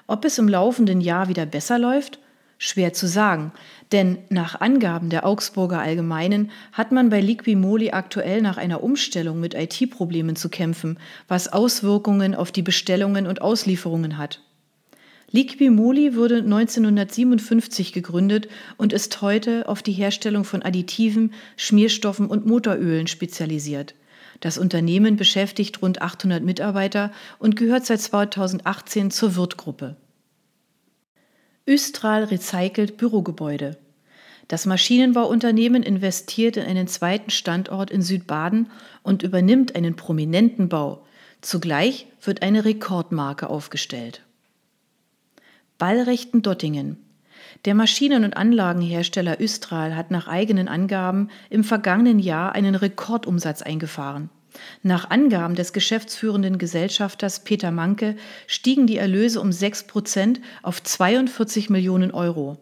Ob 0.07 0.25
es 0.25 0.39
im 0.39 0.49
laufenden 0.49 1.01
Jahr 1.01 1.27
wieder 1.27 1.45
besser 1.45 1.77
läuft? 1.77 2.17
Schwer 2.57 2.93
zu 2.93 3.05
sagen, 3.05 3.51
denn 3.91 4.17
nach 4.29 4.59
Angaben 4.59 5.11
der 5.11 5.23
Augsburger 5.27 5.77
Allgemeinen 5.77 6.49
hat 6.73 6.91
man 6.91 7.11
bei 7.11 7.21
Liquimoli 7.21 7.91
aktuell 7.91 8.41
nach 8.41 8.57
einer 8.57 8.81
Umstellung 8.81 9.39
mit 9.39 9.53
IT-Problemen 9.53 10.35
zu 10.35 10.49
kämpfen, 10.49 10.97
was 11.27 11.53
Auswirkungen 11.53 12.33
auf 12.33 12.51
die 12.51 12.63
Bestellungen 12.63 13.27
und 13.27 13.43
Auslieferungen 13.43 14.17
hat. 14.17 14.41
Liquimoli 15.29 16.15
wurde 16.15 16.37
1957 16.37 17.93
gegründet 17.93 18.47
und 18.77 18.93
ist 18.93 19.21
heute 19.21 19.69
auf 19.69 19.83
die 19.83 19.91
Herstellung 19.91 20.43
von 20.43 20.63
Additiven, 20.63 21.35
Schmierstoffen 21.55 22.25
und 22.25 22.47
Motorölen 22.47 23.05
spezialisiert. 23.05 23.93
Das 24.39 24.57
Unternehmen 24.57 25.15
beschäftigt 25.15 25.81
rund 25.81 26.01
800 26.01 26.43
Mitarbeiter 26.43 27.11
und 27.39 27.55
gehört 27.55 27.85
seit 27.85 28.01
2018 28.01 29.11
zur 29.11 29.35
Wirtgruppe. 29.35 29.95
Östral 31.65 32.23
recycelt 32.25 32.97
Bürogebäude. 32.97 33.77
Das 34.47 34.65
Maschinenbauunternehmen 34.65 35.83
investiert 35.83 36.55
in 36.55 36.63
einen 36.63 36.87
zweiten 36.87 37.31
Standort 37.31 37.91
in 37.91 38.01
Südbaden 38.01 38.69
und 39.03 39.23
übernimmt 39.23 39.75
einen 39.75 39.95
prominenten 39.95 40.69
Bau. 40.69 41.05
Zugleich 41.41 42.07
wird 42.21 42.41
eine 42.41 42.63
Rekordmarke 42.63 43.49
aufgestellt. 43.49 44.21
Ballrechten 45.77 46.41
Dottingen. 46.41 46.97
Der 47.65 47.75
Maschinen- 47.75 48.23
und 48.23 48.35
Anlagenhersteller 48.35 49.37
Östral 49.39 49.95
hat 49.95 50.11
nach 50.11 50.27
eigenen 50.27 50.67
Angaben 50.67 51.29
im 51.49 51.63
vergangenen 51.63 52.19
Jahr 52.19 52.53
einen 52.53 52.75
Rekordumsatz 52.75 53.61
eingefahren. 53.61 54.29
Nach 54.83 55.09
Angaben 55.09 55.55
des 55.55 55.73
geschäftsführenden 55.73 56.57
Gesellschafters 56.57 57.43
Peter 57.43 57.71
Manke 57.71 58.15
stiegen 58.47 58.87
die 58.87 58.97
Erlöse 58.97 59.41
um 59.41 59.51
6 59.51 59.85
Prozent 59.87 60.41
auf 60.63 60.81
42 60.81 61.69
Millionen 61.69 62.11
Euro. 62.11 62.57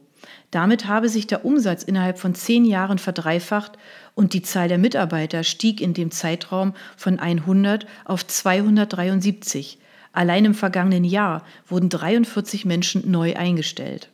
Damit 0.51 0.87
habe 0.87 1.09
sich 1.09 1.27
der 1.27 1.45
Umsatz 1.45 1.83
innerhalb 1.83 2.17
von 2.17 2.33
zehn 2.33 2.65
Jahren 2.65 2.97
verdreifacht 2.97 3.73
und 4.13 4.33
die 4.33 4.41
Zahl 4.41 4.67
der 4.67 4.77
Mitarbeiter 4.77 5.43
stieg 5.43 5.81
in 5.81 5.93
dem 5.93 6.11
Zeitraum 6.11 6.73
von 6.97 7.19
100 7.19 7.85
auf 8.05 8.25
273. 8.25 9.79
Allein 10.13 10.45
im 10.45 10.53
vergangenen 10.53 11.03
Jahr 11.03 11.43
wurden 11.67 11.89
43 11.89 12.65
Menschen 12.65 13.11
neu 13.11 13.35
eingestellt. 13.35 14.09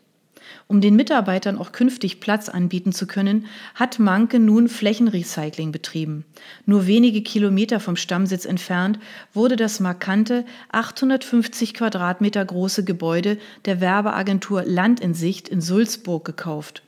Um 0.72 0.80
den 0.80 0.96
Mitarbeitern 0.96 1.58
auch 1.58 1.74
künftig 1.74 2.22
Platz 2.22 2.48
anbieten 2.48 2.94
zu 2.94 3.06
können, 3.06 3.48
hat 3.76 4.00
Manke 4.00 4.40
nun 4.40 4.70
Flächenrecycling 4.70 5.74
betrieben. 5.74 6.24
Nur 6.66 6.88
wenige 6.88 7.24
Kilometer 7.24 7.82
vom 7.82 7.98
Stammsitz 7.98 8.46
entfernt 8.46 8.98
wurde 9.34 9.58
das 9.58 9.82
markante 9.82 10.46
850 10.72 11.74
Quadratmeter 11.74 12.46
große 12.46 12.86
Gebäude 12.86 13.38
der 13.66 13.82
Werbeagentur 13.82 14.64
Land 14.66 15.02
in 15.02 15.14
Sicht 15.14 15.50
in 15.50 15.60
Sulzburg 15.60 16.24
gekauft. 16.24 16.84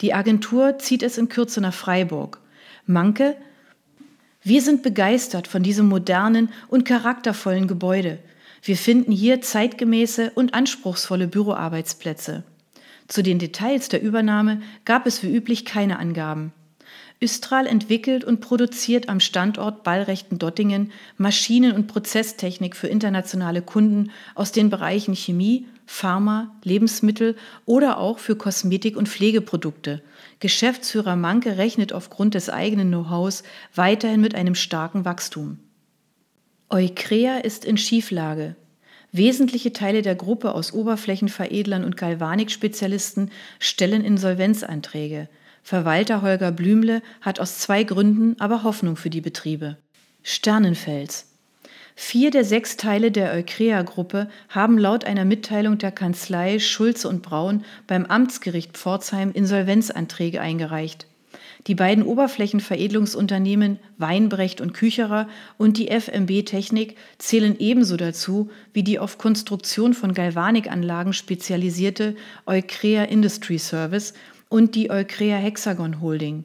Die 0.00 0.14
Agentur 0.14 0.80
zieht 0.80 1.04
es 1.04 1.16
in 1.16 1.28
Kürze 1.28 1.60
nach 1.60 1.74
Freiburg. 1.74 2.40
Manke 2.86 3.36
wir 4.42 4.62
sind 4.62 4.82
begeistert 4.82 5.46
von 5.46 5.62
diesem 5.62 5.86
modernen 5.86 6.48
und 6.66 6.84
charaktervollen 6.84 7.68
Gebäude. 7.68 8.18
Wir 8.62 8.76
finden 8.76 9.12
hier 9.12 9.42
zeitgemäße 9.42 10.32
und 10.34 10.54
anspruchsvolle 10.54 11.28
Büroarbeitsplätze. 11.28 12.42
Zu 13.08 13.22
den 13.22 13.38
Details 13.38 13.88
der 13.88 14.02
Übernahme 14.02 14.60
gab 14.84 15.06
es 15.06 15.22
wie 15.22 15.34
üblich 15.34 15.64
keine 15.64 15.98
Angaben. 15.98 16.52
Östral 17.20 17.66
entwickelt 17.66 18.22
und 18.22 18.40
produziert 18.40 19.08
am 19.08 19.18
Standort 19.18 19.82
Ballrechten 19.82 20.38
Dottingen 20.38 20.92
Maschinen- 21.16 21.72
und 21.72 21.88
Prozesstechnik 21.88 22.76
für 22.76 22.86
internationale 22.86 23.60
Kunden 23.60 24.12
aus 24.36 24.52
den 24.52 24.70
Bereichen 24.70 25.16
Chemie, 25.16 25.66
Pharma, 25.84 26.54
Lebensmittel 26.62 27.34
oder 27.64 27.98
auch 27.98 28.18
für 28.18 28.36
Kosmetik- 28.36 28.96
und 28.96 29.08
Pflegeprodukte. 29.08 30.02
Geschäftsführer 30.38 31.16
Manke 31.16 31.56
rechnet 31.56 31.92
aufgrund 31.92 32.34
des 32.34 32.50
eigenen 32.50 32.88
Know-hows 32.88 33.42
weiterhin 33.74 34.20
mit 34.20 34.34
einem 34.34 34.54
starken 34.54 35.04
Wachstum. 35.04 35.58
Eukrea 36.68 37.38
ist 37.38 37.64
in 37.64 37.78
Schieflage. 37.78 38.54
Wesentliche 39.12 39.72
Teile 39.72 40.02
der 40.02 40.14
Gruppe 40.14 40.54
aus 40.54 40.72
Oberflächenveredlern 40.72 41.84
und 41.84 41.96
Galvanikspezialisten 41.96 43.30
stellen 43.58 44.04
Insolvenzanträge. 44.04 45.28
Verwalter 45.62 46.22
Holger 46.22 46.52
Blümle 46.52 47.02
hat 47.20 47.40
aus 47.40 47.58
zwei 47.58 47.84
Gründen 47.84 48.36
aber 48.38 48.62
Hoffnung 48.62 48.96
für 48.96 49.10
die 49.10 49.20
Betriebe. 49.20 49.76
Sternenfels. 50.22 51.26
Vier 51.94 52.30
der 52.30 52.44
sechs 52.44 52.76
Teile 52.76 53.10
der 53.10 53.32
Eukrea-Gruppe 53.32 54.28
haben 54.50 54.78
laut 54.78 55.04
einer 55.04 55.24
Mitteilung 55.24 55.78
der 55.78 55.90
Kanzlei 55.90 56.58
Schulze 56.58 57.08
und 57.08 57.22
Braun 57.22 57.64
beim 57.86 58.06
Amtsgericht 58.06 58.76
Pforzheim 58.76 59.32
Insolvenzanträge 59.32 60.40
eingereicht. 60.40 61.06
Die 61.66 61.74
beiden 61.74 62.04
Oberflächenveredelungsunternehmen 62.04 63.78
Weinbrecht 63.98 64.60
und 64.60 64.72
Kücherer 64.72 65.28
und 65.58 65.76
die 65.76 65.88
FMB 65.88 66.44
Technik 66.46 66.96
zählen 67.18 67.56
ebenso 67.58 67.96
dazu 67.96 68.50
wie 68.72 68.82
die 68.82 68.98
auf 68.98 69.18
Konstruktion 69.18 69.92
von 69.92 70.14
Galvanikanlagen 70.14 71.12
spezialisierte 71.12 72.16
Eukrea 72.46 73.04
Industry 73.04 73.58
Service 73.58 74.14
und 74.48 74.74
die 74.74 74.90
Eukrea 74.90 75.36
Hexagon 75.36 76.00
Holding. 76.00 76.44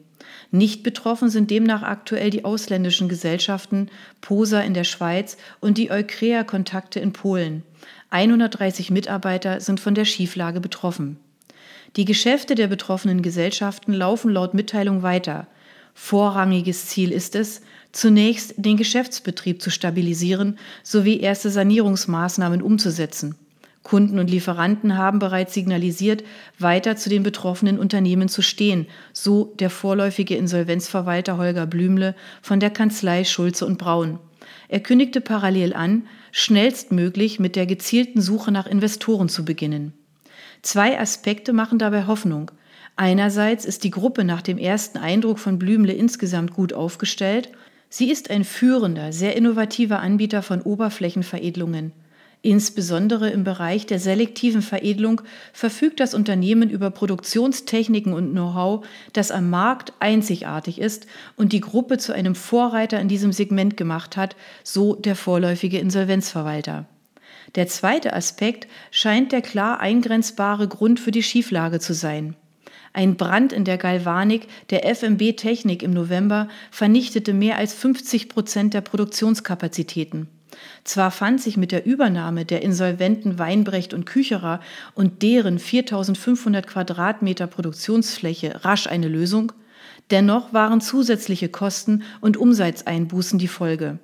Nicht 0.50 0.82
betroffen 0.82 1.30
sind 1.30 1.50
demnach 1.50 1.82
aktuell 1.82 2.30
die 2.30 2.44
ausländischen 2.44 3.08
Gesellschaften 3.08 3.88
POSA 4.20 4.60
in 4.60 4.74
der 4.74 4.84
Schweiz 4.84 5.36
und 5.60 5.78
die 5.78 5.90
Eukrea 5.90 6.44
Kontakte 6.44 7.00
in 7.00 7.12
Polen. 7.12 7.62
130 8.10 8.90
Mitarbeiter 8.90 9.60
sind 9.60 9.80
von 9.80 9.94
der 9.94 10.04
Schieflage 10.04 10.60
betroffen. 10.60 11.18
Die 11.96 12.04
Geschäfte 12.04 12.56
der 12.56 12.66
betroffenen 12.66 13.22
Gesellschaften 13.22 13.92
laufen 13.92 14.32
laut 14.32 14.52
Mitteilung 14.52 15.02
weiter. 15.02 15.46
Vorrangiges 15.94 16.86
Ziel 16.86 17.12
ist 17.12 17.36
es, 17.36 17.60
zunächst 17.92 18.54
den 18.56 18.76
Geschäftsbetrieb 18.76 19.62
zu 19.62 19.70
stabilisieren 19.70 20.58
sowie 20.82 21.20
erste 21.20 21.50
Sanierungsmaßnahmen 21.50 22.62
umzusetzen. 22.62 23.36
Kunden 23.84 24.18
und 24.18 24.28
Lieferanten 24.28 24.98
haben 24.98 25.20
bereits 25.20 25.54
signalisiert, 25.54 26.24
weiter 26.58 26.96
zu 26.96 27.10
den 27.10 27.22
betroffenen 27.22 27.78
Unternehmen 27.78 28.28
zu 28.28 28.42
stehen, 28.42 28.86
so 29.12 29.54
der 29.60 29.70
vorläufige 29.70 30.36
Insolvenzverwalter 30.36 31.36
Holger 31.36 31.66
Blümle 31.66 32.16
von 32.42 32.58
der 32.58 32.70
Kanzlei 32.70 33.22
Schulze 33.22 33.66
und 33.66 33.78
Braun. 33.78 34.18
Er 34.68 34.80
kündigte 34.80 35.20
parallel 35.20 35.74
an, 35.74 36.08
schnellstmöglich 36.32 37.38
mit 37.38 37.54
der 37.54 37.66
gezielten 37.66 38.20
Suche 38.20 38.50
nach 38.50 38.66
Investoren 38.66 39.28
zu 39.28 39.44
beginnen. 39.44 39.92
Zwei 40.64 40.98
Aspekte 40.98 41.52
machen 41.52 41.78
dabei 41.78 42.06
Hoffnung. 42.06 42.50
Einerseits 42.96 43.66
ist 43.66 43.84
die 43.84 43.90
Gruppe 43.90 44.24
nach 44.24 44.40
dem 44.40 44.56
ersten 44.56 44.96
Eindruck 44.96 45.38
von 45.38 45.58
Blümle 45.58 45.92
insgesamt 45.92 46.54
gut 46.54 46.72
aufgestellt. 46.72 47.50
Sie 47.90 48.10
ist 48.10 48.30
ein 48.30 48.44
führender, 48.44 49.12
sehr 49.12 49.36
innovativer 49.36 50.00
Anbieter 50.00 50.40
von 50.40 50.62
Oberflächenveredelungen. 50.62 51.92
Insbesondere 52.40 53.28
im 53.28 53.44
Bereich 53.44 53.84
der 53.84 53.98
selektiven 53.98 54.62
Veredelung 54.62 55.20
verfügt 55.52 56.00
das 56.00 56.14
Unternehmen 56.14 56.70
über 56.70 56.90
Produktionstechniken 56.90 58.14
und 58.14 58.32
Know-how, 58.32 58.86
das 59.12 59.32
am 59.32 59.50
Markt 59.50 59.92
einzigartig 60.00 60.80
ist 60.80 61.06
und 61.36 61.52
die 61.52 61.60
Gruppe 61.60 61.98
zu 61.98 62.14
einem 62.14 62.34
Vorreiter 62.34 62.98
in 63.00 63.08
diesem 63.08 63.34
Segment 63.34 63.76
gemacht 63.76 64.16
hat, 64.16 64.34
so 64.62 64.94
der 64.94 65.14
vorläufige 65.14 65.78
Insolvenzverwalter. 65.78 66.86
Der 67.54 67.68
zweite 67.68 68.12
Aspekt 68.14 68.66
scheint 68.90 69.32
der 69.32 69.42
klar 69.42 69.80
eingrenzbare 69.80 70.66
Grund 70.66 70.98
für 70.98 71.12
die 71.12 71.22
Schieflage 71.22 71.78
zu 71.78 71.94
sein. 71.94 72.34
Ein 72.92 73.16
Brand 73.16 73.52
in 73.52 73.64
der 73.64 73.76
Galvanik 73.76 74.46
der 74.70 74.84
FMB 74.94 75.36
Technik 75.36 75.82
im 75.82 75.92
November 75.92 76.48
vernichtete 76.70 77.32
mehr 77.32 77.58
als 77.58 77.74
50 77.74 78.28
Prozent 78.28 78.74
der 78.74 78.80
Produktionskapazitäten. 78.82 80.28
Zwar 80.84 81.10
fand 81.10 81.40
sich 81.40 81.56
mit 81.56 81.72
der 81.72 81.86
Übernahme 81.86 82.44
der 82.44 82.62
insolventen 82.62 83.38
Weinbrecht 83.38 83.94
und 83.94 84.04
Kücherer 84.04 84.60
und 84.94 85.22
deren 85.22 85.58
4500 85.58 86.66
Quadratmeter 86.66 87.46
Produktionsfläche 87.46 88.64
rasch 88.64 88.86
eine 88.86 89.08
Lösung, 89.08 89.52
dennoch 90.10 90.52
waren 90.52 90.80
zusätzliche 90.80 91.48
Kosten 91.48 92.04
und 92.20 92.36
Umsatzeinbußen 92.36 93.38
die 93.38 93.48
Folge. 93.48 93.98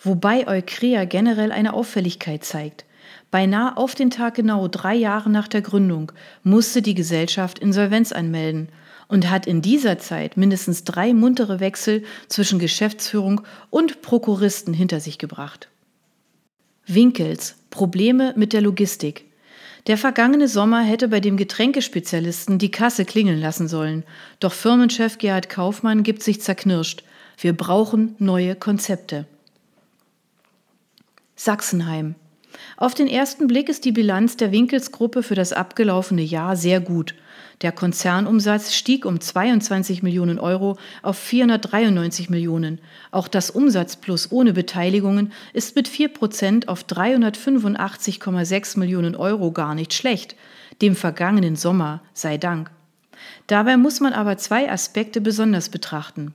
Wobei 0.00 0.46
Eukrea 0.46 1.04
generell 1.04 1.52
eine 1.52 1.72
Auffälligkeit 1.74 2.44
zeigt. 2.44 2.84
Beinahe 3.30 3.76
auf 3.76 3.94
den 3.94 4.10
Tag 4.10 4.34
genau 4.34 4.68
drei 4.68 4.94
Jahre 4.94 5.28
nach 5.28 5.48
der 5.48 5.60
Gründung 5.60 6.12
musste 6.42 6.82
die 6.82 6.94
Gesellschaft 6.94 7.58
Insolvenz 7.58 8.12
anmelden 8.12 8.68
und 9.08 9.30
hat 9.30 9.46
in 9.46 9.60
dieser 9.62 9.98
Zeit 9.98 10.36
mindestens 10.36 10.84
drei 10.84 11.12
muntere 11.12 11.60
Wechsel 11.60 12.04
zwischen 12.28 12.58
Geschäftsführung 12.58 13.40
und 13.70 14.02
Prokuristen 14.02 14.72
hinter 14.72 15.00
sich 15.00 15.18
gebracht. 15.18 15.68
Winkels 16.86 17.56
Probleme 17.70 18.32
mit 18.36 18.52
der 18.52 18.62
Logistik. 18.62 19.26
Der 19.86 19.98
vergangene 19.98 20.48
Sommer 20.48 20.82
hätte 20.82 21.08
bei 21.08 21.20
dem 21.20 21.36
Getränkespezialisten 21.36 22.58
die 22.58 22.70
Kasse 22.70 23.04
klingeln 23.04 23.40
lassen 23.40 23.68
sollen. 23.68 24.04
Doch 24.40 24.52
Firmenchef 24.52 25.18
Gerhard 25.18 25.48
Kaufmann 25.48 26.02
gibt 26.02 26.22
sich 26.22 26.40
zerknirscht. 26.40 27.04
Wir 27.38 27.52
brauchen 27.52 28.14
neue 28.18 28.54
Konzepte. 28.54 29.26
Sachsenheim. 31.38 32.16
Auf 32.76 32.94
den 32.94 33.06
ersten 33.06 33.46
Blick 33.46 33.68
ist 33.68 33.84
die 33.84 33.92
Bilanz 33.92 34.36
der 34.36 34.50
Winkelsgruppe 34.50 35.22
für 35.22 35.36
das 35.36 35.52
abgelaufene 35.52 36.22
Jahr 36.22 36.56
sehr 36.56 36.80
gut. 36.80 37.14
Der 37.62 37.70
Konzernumsatz 37.70 38.74
stieg 38.74 39.04
um 39.04 39.20
22 39.20 40.02
Millionen 40.02 40.40
Euro 40.40 40.76
auf 41.02 41.16
493 41.16 42.28
Millionen. 42.28 42.80
Auch 43.12 43.28
das 43.28 43.50
Umsatzplus 43.50 44.32
ohne 44.32 44.52
Beteiligungen 44.52 45.32
ist 45.52 45.76
mit 45.76 45.86
4 45.86 46.08
Prozent 46.08 46.68
auf 46.68 46.84
385,6 46.84 48.78
Millionen 48.78 49.14
Euro 49.14 49.52
gar 49.52 49.76
nicht 49.76 49.94
schlecht. 49.94 50.34
Dem 50.82 50.96
vergangenen 50.96 51.54
Sommer 51.54 52.02
sei 52.14 52.36
Dank. 52.36 52.72
Dabei 53.46 53.76
muss 53.76 54.00
man 54.00 54.12
aber 54.12 54.38
zwei 54.38 54.70
Aspekte 54.70 55.20
besonders 55.20 55.68
betrachten. 55.68 56.34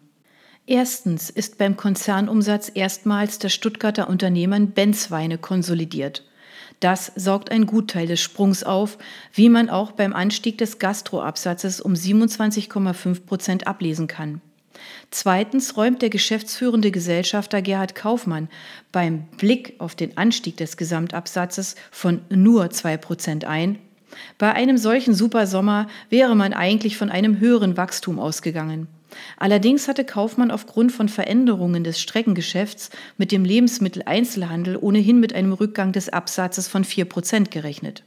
Erstens 0.66 1.30
ist 1.30 1.58
beim 1.58 1.76
Konzernumsatz 1.76 2.72
erstmals 2.74 3.38
der 3.38 3.50
Stuttgarter 3.50 4.10
Unternehmen 4.10 4.72
Benzweine 4.72 5.38
konsolidiert. 5.38 6.24
Das 6.80 7.12
saugt 7.16 7.52
ein 7.52 7.66
Gutteil 7.66 8.08
des 8.08 8.22
Sprungs 8.22 8.64
auf, 8.64 8.98
wie 9.34 9.50
man 9.50 9.70
auch 9.70 9.92
beim 9.92 10.14
Anstieg 10.14 10.58
des 10.58 10.80
Gastroabsatzes 10.80 11.82
um 11.82 11.94
27,5 11.94 13.26
Prozent 13.26 13.68
ablesen 13.68 14.08
kann. 14.08 14.42
Zweitens 15.12 15.76
räumt 15.78 16.02
der 16.02 16.10
geschäftsführende 16.10 16.92
Gesellschafter 16.92 17.62
Gerhard 17.62 17.94
Kaufmann 17.94 18.50
beim 18.92 19.28
Blick 19.38 19.76
auf 19.80 19.96
den 19.96 20.18
Anstieg 20.18 20.58
des 20.58 20.78
Gesamtabsatzes 20.78 21.76
von 21.92 22.22
nur 22.30 22.70
zwei 22.70 22.98
Prozent 22.98 23.46
ein. 23.46 23.80
Bei 24.38 24.54
einem 24.54 24.78
solchen 24.78 25.14
Supersommer 25.14 25.88
wäre 26.10 26.36
man 26.36 26.54
eigentlich 26.54 26.98
von 26.98 27.10
einem 27.10 27.40
höheren 27.40 27.78
Wachstum 27.78 28.20
ausgegangen. 28.20 28.88
Allerdings 29.38 29.88
hatte 29.88 30.04
Kaufmann 30.04 30.52
aufgrund 30.52 30.92
von 30.92 31.10
Veränderungen 31.10 31.84
des 31.84 32.00
Streckengeschäfts 32.00 32.90
mit 33.18 33.32
dem 33.32 33.46
Lebensmitteleinzelhandel 33.46 34.78
ohnehin 34.78 35.20
mit 35.20 35.34
einem 35.34 35.54
Rückgang 35.54 35.92
des 35.92 36.10
Absatzes 36.10 36.68
von 36.68 36.84
4 36.84 37.06
Prozent 37.06 37.52
gerechnet. 37.52 38.04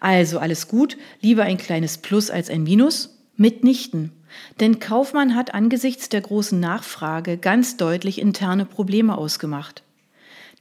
Also 0.00 0.38
alles 0.38 0.68
gut, 0.68 0.96
lieber 1.20 1.44
ein 1.44 1.56
kleines 1.56 1.98
Plus 1.98 2.30
als 2.30 2.50
ein 2.50 2.62
Minus? 2.62 3.12
Mitnichten. 3.36 4.12
Denn 4.60 4.80
Kaufmann 4.80 5.34
hat 5.34 5.54
angesichts 5.54 6.08
der 6.08 6.22
großen 6.22 6.58
Nachfrage 6.58 7.36
ganz 7.36 7.76
deutlich 7.76 8.20
interne 8.20 8.64
Probleme 8.64 9.16
ausgemacht. 9.16 9.82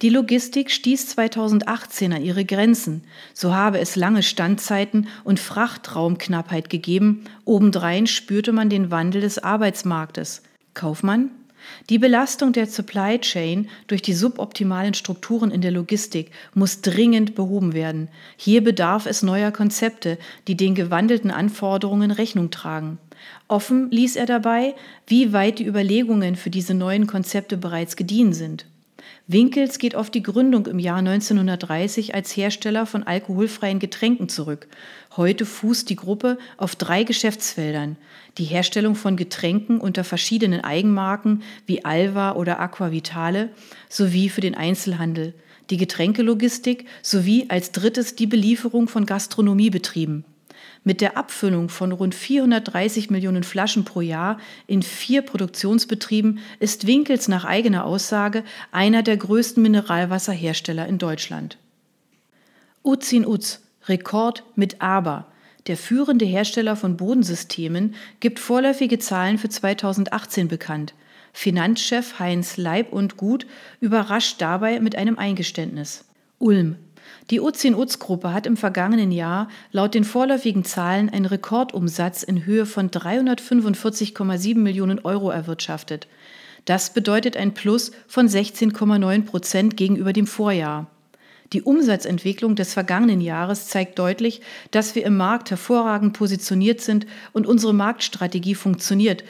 Die 0.02 0.10
Logistik 0.10 0.72
stieß 0.72 1.08
2018 1.08 2.12
an 2.12 2.22
ihre 2.22 2.44
Grenzen. 2.44 3.04
So 3.34 3.56
habe 3.56 3.80
es 3.80 3.96
lange 3.96 4.24
Standzeiten 4.24 5.08
und 5.24 5.40
Frachtraumknappheit 5.40 6.70
gegeben. 6.70 7.24
Obendrein 7.46 8.06
spürte 8.06 8.52
man 8.52 8.70
den 8.70 8.92
Wandel 8.92 9.22
des 9.22 9.40
Arbeitsmarktes. 9.40 10.42
Kaufmann? 10.74 11.32
Die 11.90 11.98
Belastung 11.98 12.52
der 12.52 12.68
Supply 12.68 13.20
Chain 13.20 13.70
durch 13.88 14.02
die 14.02 14.14
suboptimalen 14.14 14.94
Strukturen 14.94 15.50
in 15.50 15.62
der 15.62 15.72
Logistik 15.72 16.30
muss 16.54 16.82
dringend 16.82 17.34
behoben 17.34 17.74
werden. 17.74 18.10
Hier 18.36 18.64
bedarf 18.64 19.06
es 19.06 19.24
neuer 19.24 19.52
Konzepte, 19.52 20.18
die 20.48 20.58
den 20.58 20.76
gewandelten 20.76 21.32
Anforderungen 21.32 22.12
Rechnung 22.12 22.52
tragen. 22.52 23.00
Offen 23.48 23.90
ließ 23.92 24.18
er 24.18 24.26
dabei, 24.26 24.76
wie 25.08 25.32
weit 25.34 25.60
die 25.60 25.66
Überlegungen 25.66 26.36
für 26.36 26.50
diese 26.50 26.74
neuen 26.74 27.08
Konzepte 27.08 27.58
bereits 27.58 27.96
gediehen 27.96 28.34
sind. 28.34 28.66
Winkels 29.28 29.80
geht 29.80 29.96
auf 29.96 30.12
die 30.12 30.22
Gründung 30.22 30.68
im 30.68 30.78
Jahr 30.78 31.00
1930 31.00 32.14
als 32.14 32.38
Hersteller 32.38 32.86
von 32.86 33.02
alkoholfreien 33.02 33.80
Getränken 33.80 34.30
zurück. 34.30 34.68
Heute 35.18 35.48
fußt 35.48 35.90
die 35.90 35.96
Gruppe 35.96 36.38
auf 36.58 36.76
drei 36.76 37.04
Geschäftsfeldern. 37.04 37.98
Die 38.38 38.44
Herstellung 38.44 38.94
von 38.94 39.18
Getränken 39.18 39.80
unter 39.80 40.04
verschiedenen 40.04 40.62
Eigenmarken 40.62 41.42
wie 41.66 41.84
Alva 41.84 42.34
oder 42.34 42.60
Aquavitale 42.60 43.50
sowie 43.90 44.30
für 44.30 44.42
den 44.42 44.54
Einzelhandel, 44.54 45.34
die 45.72 45.78
Getränkelogistik 45.78 46.86
sowie 47.02 47.46
als 47.50 47.72
drittes 47.72 48.16
die 48.16 48.28
Belieferung 48.28 48.88
von 48.88 49.08
Gastronomiebetrieben. 49.08 50.24
Mit 50.88 51.02
der 51.02 51.18
Abfüllung 51.18 51.70
von 51.70 51.92
rund 51.92 52.14
430 52.14 53.10
Millionen 53.10 53.42
Flaschen 53.42 53.86
pro 53.86 54.02
Jahr 54.02 54.40
in 54.68 54.84
vier 54.84 55.24
Produktionsbetrieben 55.24 56.38
ist 56.60 56.86
Winkels 56.86 57.28
nach 57.28 57.44
eigener 57.44 57.86
Aussage 57.86 58.44
einer 58.72 59.02
der 59.02 59.18
größten 59.18 59.64
Mineralwasserhersteller 59.64 60.86
in 60.88 61.00
Deutschland. 61.00 61.58
Uzin 62.84 63.26
Uz, 63.26 63.62
Rekord 63.88 64.44
mit 64.56 64.80
Aber. 64.80 65.26
Der 65.66 65.76
führende 65.76 66.26
Hersteller 66.26 66.76
von 66.76 66.98
Bodensystemen 66.98 67.96
gibt 68.20 68.38
vorläufige 68.38 69.00
Zahlen 69.00 69.40
für 69.40 69.50
2018 69.50 70.48
bekannt. 70.48 70.94
Finanzchef 71.34 72.20
Heinz 72.20 72.58
Leib 72.58 72.94
und 72.94 73.18
Gut 73.18 73.48
überrascht 73.82 74.40
dabei 74.40 74.80
mit 74.80 74.96
einem 74.96 75.18
Eingeständnis. 75.18 76.06
Ulm, 76.38 76.76
die 77.32 77.42
Uzin-Uz-Gruppe 77.42 78.34
hat 78.34 78.46
im 78.46 78.58
vergangenen 78.58 79.12
Jahr 79.12 79.50
laut 79.72 79.96
den 79.96 80.04
vorläufigen 80.04 80.64
Zahlen 80.64 81.10
einen 81.10 81.26
Rekordumsatz 81.26 82.24
in 82.24 82.46
Höhe 82.46 82.66
von 82.66 82.92
345,7 82.92 84.58
Millionen 84.58 85.00
Euro 85.00 85.30
erwirtschaftet. 85.32 86.08
Das 86.66 86.94
bedeutet 86.94 87.38
ein 87.38 87.54
Plus 87.54 87.92
von 88.08 88.28
16,9 88.28 89.26
Prozent 89.26 89.78
gegenüber 89.78 90.14
dem 90.14 90.28
Vorjahr. 90.28 90.88
Die 91.54 91.62
Umsatzentwicklung 91.62 92.56
des 92.56 92.74
vergangenen 92.74 93.22
Jahres 93.22 93.68
zeigt 93.68 94.00
deutlich, 94.00 94.42
dass 94.72 94.96
wir 94.96 95.06
im 95.06 95.16
Markt 95.16 95.52
hervorragend 95.52 96.14
positioniert 96.14 96.82
sind 96.82 97.06
und 97.34 97.46
unsere 97.46 97.74
Marktstrategie 97.74 98.56
funktioniert, 98.56 99.24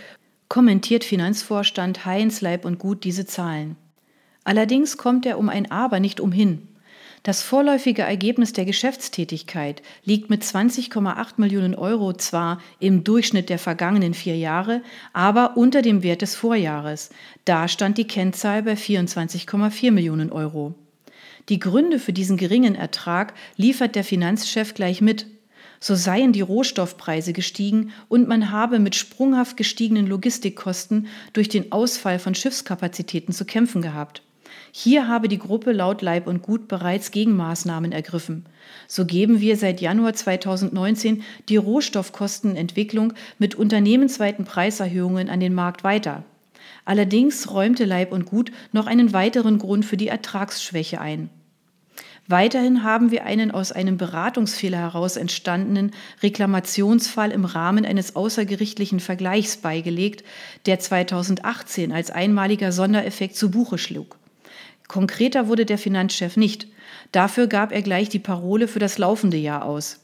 kommentiert 0.48 1.04
Finanzvorstand 1.04 2.06
Heinz 2.06 2.42
Leib 2.42 2.64
und 2.66 2.80
Gut 2.80 3.04
diese 3.04 3.26
Zahlen. 3.26 3.76
Allerdings 4.46 4.96
kommt 4.98 5.26
er 5.26 5.38
um 5.38 5.50
ein 5.50 5.72
Aber 5.72 6.00
nicht 6.00 6.22
umhin. 6.22 6.68
Das 7.26 7.42
vorläufige 7.42 8.04
Ergebnis 8.04 8.54
der 8.54 8.66
Geschäftstätigkeit 8.66 9.82
liegt 10.04 10.30
mit 10.30 10.44
20,8 10.44 11.34
Millionen 11.38 11.74
Euro 11.74 12.14
zwar 12.14 12.62
im 12.80 13.04
Durchschnitt 13.04 13.50
der 13.50 13.58
vergangenen 13.58 14.14
vier 14.14 14.38
Jahre, 14.38 14.84
aber 15.12 15.58
unter 15.58 15.82
dem 15.82 16.04
Wert 16.04 16.22
des 16.22 16.36
Vorjahres. 16.36 17.10
Da 17.44 17.68
stand 17.68 17.98
die 17.98 18.06
Kennzahl 18.06 18.62
bei 18.62 18.74
24,4 18.74 19.90
Millionen 19.90 20.32
Euro. 20.32 20.76
Die 21.50 21.58
Gründe 21.58 21.98
für 21.98 22.14
diesen 22.14 22.38
geringen 22.38 22.76
Ertrag 22.76 23.34
liefert 23.58 23.96
der 23.96 24.04
Finanzchef 24.04 24.76
gleich 24.76 25.02
mit. 25.02 25.26
So 25.80 25.96
seien 25.96 26.32
die 26.32 26.42
Rohstoffpreise 26.42 27.34
gestiegen 27.34 27.92
und 28.08 28.28
man 28.28 28.52
habe 28.52 28.78
mit 28.78 28.94
sprunghaft 28.94 29.58
gestiegenen 29.58 30.06
Logistikkosten 30.06 31.08
durch 31.34 31.50
den 31.50 31.72
Ausfall 31.72 32.20
von 32.20 32.36
Schiffskapazitäten 32.36 33.34
zu 33.34 33.46
kämpfen 33.46 33.82
gehabt. 33.82 34.22
Hier 34.78 35.08
habe 35.08 35.30
die 35.30 35.40
Gruppe 35.40 35.72
laut 35.72 36.02
Leib 36.02 36.28
und 36.28 36.42
Gut 36.42 36.68
bereits 36.68 37.12
Gegenmaßnahmen 37.12 37.94
ergriffen. 37.94 38.46
So 38.90 39.06
geben 39.06 39.40
wir 39.40 39.56
seit 39.56 39.80
Januar 39.80 40.16
2019 40.16 41.24
die 41.48 41.56
Rohstoffkostenentwicklung 41.56 43.14
mit 43.40 43.56
unternehmensweiten 43.56 44.44
Preiserhöhungen 44.44 45.30
an 45.30 45.40
den 45.40 45.54
Markt 45.54 45.86
weiter. 45.86 46.26
Allerdings 46.84 47.50
räumte 47.50 47.86
Leib 47.86 48.12
und 48.12 48.26
Gut 48.26 48.52
noch 48.74 48.86
einen 48.86 49.14
weiteren 49.14 49.60
Grund 49.60 49.86
für 49.86 49.96
die 49.96 50.10
Ertragsschwäche 50.10 51.00
ein. 51.00 51.30
Weiterhin 52.28 52.84
haben 52.84 53.12
wir 53.12 53.24
einen 53.24 53.52
aus 53.52 53.72
einem 53.72 53.96
Beratungsfehler 53.96 54.80
heraus 54.80 55.16
entstandenen 55.16 55.92
Reklamationsfall 56.22 57.32
im 57.32 57.46
Rahmen 57.46 57.86
eines 57.86 58.18
außergerichtlichen 58.18 59.00
Vergleichs 59.00 59.56
beigelegt, 59.56 60.26
der 60.66 60.82
2018 60.82 61.94
als 61.94 62.12
einmaliger 62.12 62.74
Sondereffekt 62.74 63.38
zu 63.38 63.50
Buche 63.50 63.78
schlug. 63.78 64.18
Konkreter 64.88 65.48
wurde 65.48 65.66
der 65.66 65.78
Finanzchef 65.78 66.38
nicht. 66.38 66.68
Dafür 67.12 67.48
gab 67.48 67.72
er 67.72 67.82
gleich 67.82 68.10
die 68.10 68.20
Parole 68.20 68.68
für 68.68 68.80
das 68.80 68.98
laufende 68.98 69.38
Jahr 69.38 69.66
aus. 69.66 70.00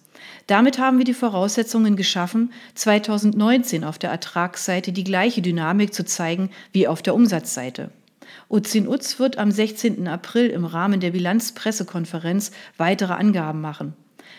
Damit 0.47 0.79
haben 0.79 0.97
wir 0.97 1.05
die 1.05 1.13
Voraussetzungen 1.13 1.95
geschaffen, 1.95 2.51
2019 2.75 3.83
auf 3.83 3.97
der 3.99 4.11
Ertragsseite 4.11 4.91
die 4.91 5.03
gleiche 5.03 5.41
Dynamik 5.41 5.93
zu 5.93 6.03
zeigen 6.05 6.49
wie 6.71 6.87
auf 6.87 7.01
der 7.01 7.15
Umsatzseite. 7.15 7.91
Uzin 8.49 8.87
Uz 8.87 9.19
wird 9.19 9.37
am 9.37 9.51
16. 9.51 10.07
April 10.07 10.47
im 10.47 10.65
Rahmen 10.65 10.99
der 10.99 11.11
Bilanzpressekonferenz 11.11 12.51
weitere 12.77 13.13
Angaben 13.13 13.61
machen. 13.61 13.93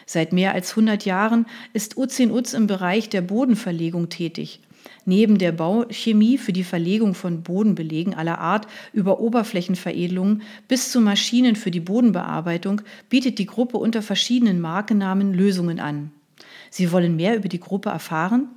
Seit 0.07 0.33
mehr 0.33 0.53
als 0.53 0.71
100 0.71 1.05
Jahren 1.05 1.47
ist 1.73 1.97
Uzin 1.97 2.31
Uz 2.31 2.53
im 2.53 2.67
Bereich 2.67 3.09
der 3.09 3.23
Bodenverlegung 3.23 4.09
tätig. 4.09 4.61
Neben 5.05 5.39
der 5.39 5.53
Bauchemie 5.53 6.39
für 6.39 6.53
die 6.53 6.63
Verlegung 6.63 7.15
von 7.15 7.43
Bodenbelegen 7.43 8.15
aller 8.15 8.39
Art 8.39 8.69
über 8.93 9.21
Oberflächenveredelungen 9.21 10.43
bis 10.69 10.93
zu 10.93 11.01
Maschinen 11.01 11.57
für 11.57 11.73
die 11.73 11.81
Bodenbearbeitung 11.81 12.83
bietet 13.09 13.39
die 13.39 13.47
Gruppe 13.47 13.79
unter 13.79 14.03
verschiedenen 14.03 14.61
Markennamen 14.61 15.35
Lösungen 15.35 15.81
an. 15.81 16.13
Sie 16.71 16.93
wollen 16.93 17.17
mehr 17.17 17.37
über 17.37 17.49
die 17.49 17.61
Gruppe 17.61 17.91
erfahren? 17.91 18.49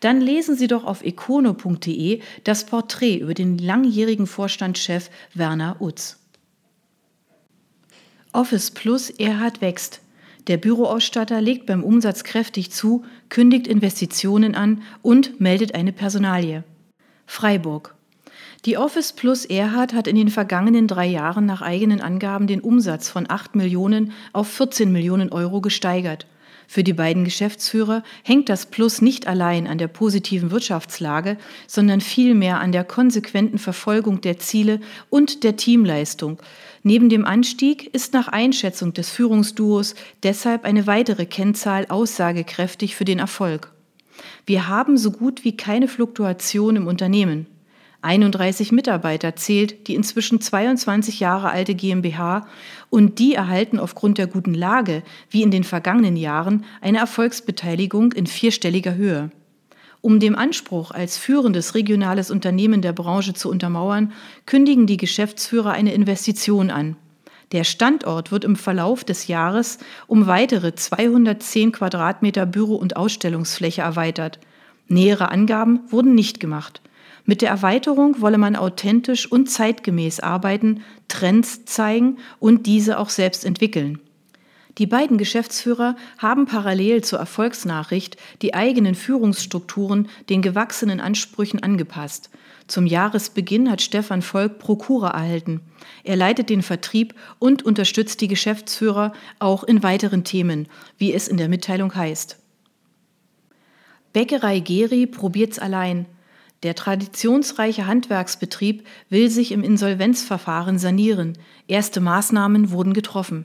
Dann 0.00 0.20
lesen 0.20 0.56
Sie 0.56 0.66
doch 0.66 0.84
auf 0.84 1.02
econo.de 1.02 2.20
das 2.44 2.66
Porträt 2.66 3.18
über 3.18 3.34
den 3.34 3.58
langjährigen 3.58 4.26
Vorstandschef 4.26 5.10
Werner 5.34 5.76
Utz. 5.80 6.18
Office 8.32 8.70
Plus 8.70 9.10
Erhard 9.10 9.60
wächst. 9.60 10.00
Der 10.48 10.56
Büroausstatter 10.56 11.42
legt 11.42 11.66
beim 11.66 11.84
Umsatz 11.84 12.24
kräftig 12.24 12.70
zu, 12.70 13.04
kündigt 13.28 13.66
Investitionen 13.66 14.54
an 14.54 14.82
und 15.02 15.40
meldet 15.40 15.74
eine 15.74 15.92
Personalie. 15.92 16.64
Freiburg. 17.26 17.94
Die 18.64 18.78
Office 18.78 19.12
Plus 19.12 19.44
Erhard 19.44 19.92
hat 19.92 20.08
in 20.08 20.16
den 20.16 20.30
vergangenen 20.30 20.88
drei 20.88 21.06
Jahren 21.06 21.44
nach 21.44 21.60
eigenen 21.60 22.00
Angaben 22.00 22.46
den 22.46 22.60
Umsatz 22.60 23.10
von 23.10 23.26
8 23.28 23.54
Millionen 23.56 24.12
auf 24.32 24.48
14 24.48 24.90
Millionen 24.90 25.30
Euro 25.30 25.60
gesteigert. 25.60 26.26
Für 26.66 26.82
die 26.82 26.92
beiden 26.92 27.24
Geschäftsführer 27.24 28.02
hängt 28.24 28.48
das 28.48 28.66
Plus 28.66 29.00
nicht 29.00 29.26
allein 29.26 29.66
an 29.66 29.78
der 29.78 29.88
positiven 29.88 30.50
Wirtschaftslage, 30.50 31.38
sondern 31.66 32.00
vielmehr 32.02 32.60
an 32.60 32.72
der 32.72 32.84
konsequenten 32.84 33.58
Verfolgung 33.58 34.20
der 34.20 34.38
Ziele 34.38 34.80
und 35.08 35.44
der 35.44 35.56
Teamleistung, 35.56 36.38
Neben 36.82 37.08
dem 37.08 37.24
Anstieg 37.24 37.92
ist 37.94 38.12
nach 38.12 38.28
Einschätzung 38.28 38.92
des 38.92 39.10
Führungsduos 39.10 39.94
deshalb 40.22 40.64
eine 40.64 40.86
weitere 40.86 41.26
Kennzahl 41.26 41.86
aussagekräftig 41.88 42.94
für 42.96 43.04
den 43.04 43.18
Erfolg. 43.18 43.72
Wir 44.46 44.68
haben 44.68 44.96
so 44.96 45.10
gut 45.10 45.44
wie 45.44 45.56
keine 45.56 45.88
Fluktuation 45.88 46.76
im 46.76 46.86
Unternehmen. 46.86 47.46
31 48.00 48.70
Mitarbeiter 48.70 49.34
zählt 49.34 49.88
die 49.88 49.96
inzwischen 49.96 50.40
22 50.40 51.18
Jahre 51.18 51.50
alte 51.50 51.74
GmbH 51.74 52.46
und 52.90 53.18
die 53.18 53.34
erhalten 53.34 53.80
aufgrund 53.80 54.18
der 54.18 54.28
guten 54.28 54.54
Lage, 54.54 55.02
wie 55.30 55.42
in 55.42 55.50
den 55.50 55.64
vergangenen 55.64 56.16
Jahren, 56.16 56.64
eine 56.80 56.98
Erfolgsbeteiligung 56.98 58.12
in 58.12 58.28
vierstelliger 58.28 58.94
Höhe. 58.94 59.30
Um 60.00 60.20
dem 60.20 60.36
Anspruch 60.36 60.92
als 60.92 61.18
führendes 61.18 61.74
regionales 61.74 62.30
Unternehmen 62.30 62.82
der 62.82 62.92
Branche 62.92 63.34
zu 63.34 63.50
untermauern, 63.50 64.12
kündigen 64.46 64.86
die 64.86 64.96
Geschäftsführer 64.96 65.72
eine 65.72 65.92
Investition 65.92 66.70
an. 66.70 66.96
Der 67.52 67.64
Standort 67.64 68.30
wird 68.30 68.44
im 68.44 68.56
Verlauf 68.56 69.04
des 69.04 69.26
Jahres 69.26 69.78
um 70.06 70.26
weitere 70.26 70.74
210 70.74 71.72
Quadratmeter 71.72 72.46
Büro- 72.46 72.76
und 72.76 72.96
Ausstellungsfläche 72.96 73.82
erweitert. 73.82 74.38
Nähere 74.86 75.30
Angaben 75.30 75.80
wurden 75.88 76.14
nicht 76.14 76.40
gemacht. 76.40 76.82
Mit 77.24 77.42
der 77.42 77.50
Erweiterung 77.50 78.20
wolle 78.20 78.38
man 78.38 78.56
authentisch 78.56 79.30
und 79.30 79.50
zeitgemäß 79.50 80.20
arbeiten, 80.20 80.82
Trends 81.08 81.64
zeigen 81.64 82.18
und 82.38 82.66
diese 82.66 82.98
auch 82.98 83.10
selbst 83.10 83.44
entwickeln. 83.44 84.00
Die 84.78 84.86
beiden 84.86 85.18
Geschäftsführer 85.18 85.96
haben 86.18 86.46
parallel 86.46 87.02
zur 87.02 87.18
Erfolgsnachricht 87.18 88.16
die 88.42 88.54
eigenen 88.54 88.94
Führungsstrukturen 88.94 90.08
den 90.28 90.40
gewachsenen 90.40 91.00
Ansprüchen 91.00 91.60
angepasst. 91.62 92.30
Zum 92.68 92.86
Jahresbeginn 92.86 93.70
hat 93.70 93.82
Stefan 93.82 94.22
Volk 94.22 94.60
Prokura 94.60 95.08
erhalten. 95.08 95.62
Er 96.04 96.14
leitet 96.14 96.48
den 96.48 96.62
Vertrieb 96.62 97.14
und 97.40 97.64
unterstützt 97.64 98.20
die 98.20 98.28
Geschäftsführer 98.28 99.12
auch 99.40 99.64
in 99.64 99.82
weiteren 99.82 100.22
Themen, 100.22 100.68
wie 100.96 101.12
es 101.12 101.26
in 101.26 101.38
der 101.38 101.48
Mitteilung 101.48 101.94
heißt. 101.94 102.38
Bäckerei 104.12 104.60
Geri 104.60 105.06
probiert's 105.06 105.58
allein. 105.58 106.06
Der 106.62 106.74
traditionsreiche 106.74 107.86
Handwerksbetrieb 107.86 108.86
will 109.10 109.28
sich 109.28 109.50
im 109.50 109.64
Insolvenzverfahren 109.64 110.78
sanieren. 110.78 111.36
Erste 111.66 112.00
Maßnahmen 112.00 112.70
wurden 112.70 112.94
getroffen. 112.94 113.44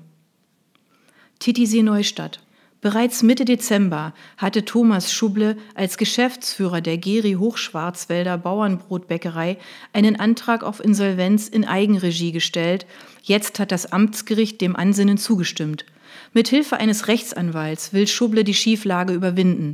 Titisee 1.43 1.83
Neustadt. 1.83 2.39
Bereits 2.79 3.21
Mitte 3.21 3.43
Dezember 3.43 4.13
hatte 4.37 4.63
Thomas 4.63 5.11
Schuble 5.11 5.57
als 5.75 5.97
Geschäftsführer 5.97 6.79
der 6.79 6.97
Geri 6.97 7.33
Hochschwarzwälder 7.33 8.37
Bauernbrotbäckerei 8.37 9.57
einen 9.91 10.17
Antrag 10.17 10.63
auf 10.63 10.81
Insolvenz 10.81 11.49
in 11.49 11.65
Eigenregie 11.65 12.31
gestellt. 12.31 12.85
Jetzt 13.23 13.59
hat 13.59 13.73
das 13.73 13.91
Amtsgericht 13.91 14.61
dem 14.61 14.77
Ansinnen 14.77 15.17
zugestimmt. 15.17 15.83
Mit 16.31 16.47
Hilfe 16.47 16.77
eines 16.77 17.09
Rechtsanwalts 17.09 17.91
will 17.91 18.07
Schuble 18.07 18.45
die 18.45 18.53
Schieflage 18.53 19.11
überwinden. 19.11 19.73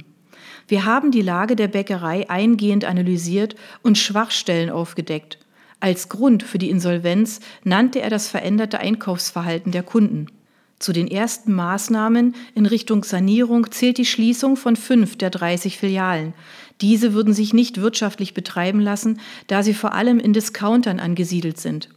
Wir 0.68 0.86
haben 0.86 1.12
die 1.12 1.22
Lage 1.22 1.56
der 1.56 1.68
Bäckerei 1.68 2.28
eingehend 2.32 2.84
analysiert 2.84 3.56
und 3.84 4.00
Schwachstellen 4.00 4.72
aufgedeckt. 4.72 5.38
Als 5.80 6.10
Grund 6.10 6.42
für 6.42 6.58
die 6.58 6.72
Insolvenz 6.72 7.42
nannte 7.64 8.02
er 8.02 8.10
das 8.10 8.28
veränderte 8.28 8.80
Einkaufsverhalten 8.80 9.72
der 9.72 9.84
Kunden. 9.84 10.32
Zu 10.80 10.94
den 10.94 11.10
ersten 11.10 11.54
Maßnahmen 11.54 12.36
in 12.56 12.66
Richtung 12.66 13.04
Sanierung 13.04 13.70
zählt 13.70 13.98
die 13.98 14.06
Schließung 14.06 14.56
von 14.56 14.78
fünf 14.78 15.18
der 15.18 15.30
30 15.30 15.78
Filialen. 15.78 16.34
Diese 16.80 17.14
würden 17.14 17.34
sich 17.34 17.54
nicht 17.54 17.82
wirtschaftlich 17.82 18.34
betreiben 18.34 18.80
lassen, 18.80 19.20
da 19.48 19.62
sie 19.62 19.74
vor 19.74 19.94
allem 19.94 20.20
in 20.20 20.32
Discountern 20.32 21.02
angesiedelt 21.02 21.60
sind. 21.60 21.90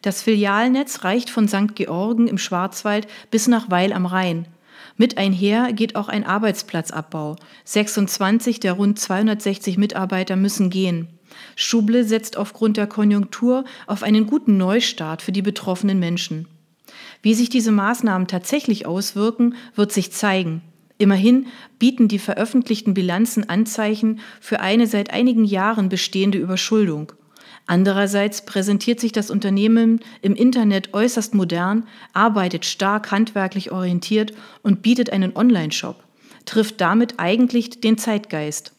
Das 0.00 0.22
Filialnetz 0.22 1.04
reicht 1.04 1.28
von 1.28 1.48
St. 1.48 1.74
Georgen 1.74 2.28
im 2.28 2.38
Schwarzwald 2.38 3.06
bis 3.30 3.46
nach 3.46 3.70
Weil 3.70 3.92
am 3.92 4.06
Rhein. 4.06 4.46
Mit 4.96 5.18
einher 5.18 5.74
geht 5.74 5.94
auch 5.94 6.08
ein 6.08 6.24
Arbeitsplatzabbau. 6.24 7.36
26 7.64 8.60
der 8.60 8.72
rund 8.72 8.98
260 8.98 9.76
Mitarbeiter 9.76 10.36
müssen 10.36 10.70
gehen. 10.70 11.08
Schuble 11.56 12.04
setzt 12.04 12.38
aufgrund 12.38 12.78
der 12.78 12.86
Konjunktur 12.86 13.64
auf 13.86 14.02
einen 14.02 14.26
guten 14.26 14.56
Neustart 14.56 15.20
für 15.20 15.32
die 15.32 15.42
betroffenen 15.42 15.98
Menschen. 15.98 16.48
Wie 17.22 17.34
sich 17.34 17.50
diese 17.50 17.72
Maßnahmen 17.72 18.28
tatsächlich 18.28 18.86
auswirken, 18.86 19.54
wird 19.74 19.92
sich 19.92 20.12
zeigen. 20.12 20.62
Immerhin 20.96 21.46
bieten 21.78 22.08
die 22.08 22.18
veröffentlichten 22.18 22.94
Bilanzen 22.94 23.48
Anzeichen 23.48 24.20
für 24.40 24.60
eine 24.60 24.86
seit 24.86 25.10
einigen 25.10 25.44
Jahren 25.44 25.88
bestehende 25.88 26.38
Überschuldung. 26.38 27.12
Andererseits 27.66 28.44
präsentiert 28.44 29.00
sich 29.00 29.12
das 29.12 29.30
Unternehmen 29.30 30.00
im 30.22 30.34
Internet 30.34 30.92
äußerst 30.92 31.34
modern, 31.34 31.86
arbeitet 32.12 32.64
stark 32.64 33.10
handwerklich 33.12 33.70
orientiert 33.70 34.32
und 34.62 34.82
bietet 34.82 35.10
einen 35.10 35.36
Online-Shop, 35.36 36.02
trifft 36.46 36.80
damit 36.80 37.14
eigentlich 37.18 37.80
den 37.80 37.96
Zeitgeist. 37.96 38.72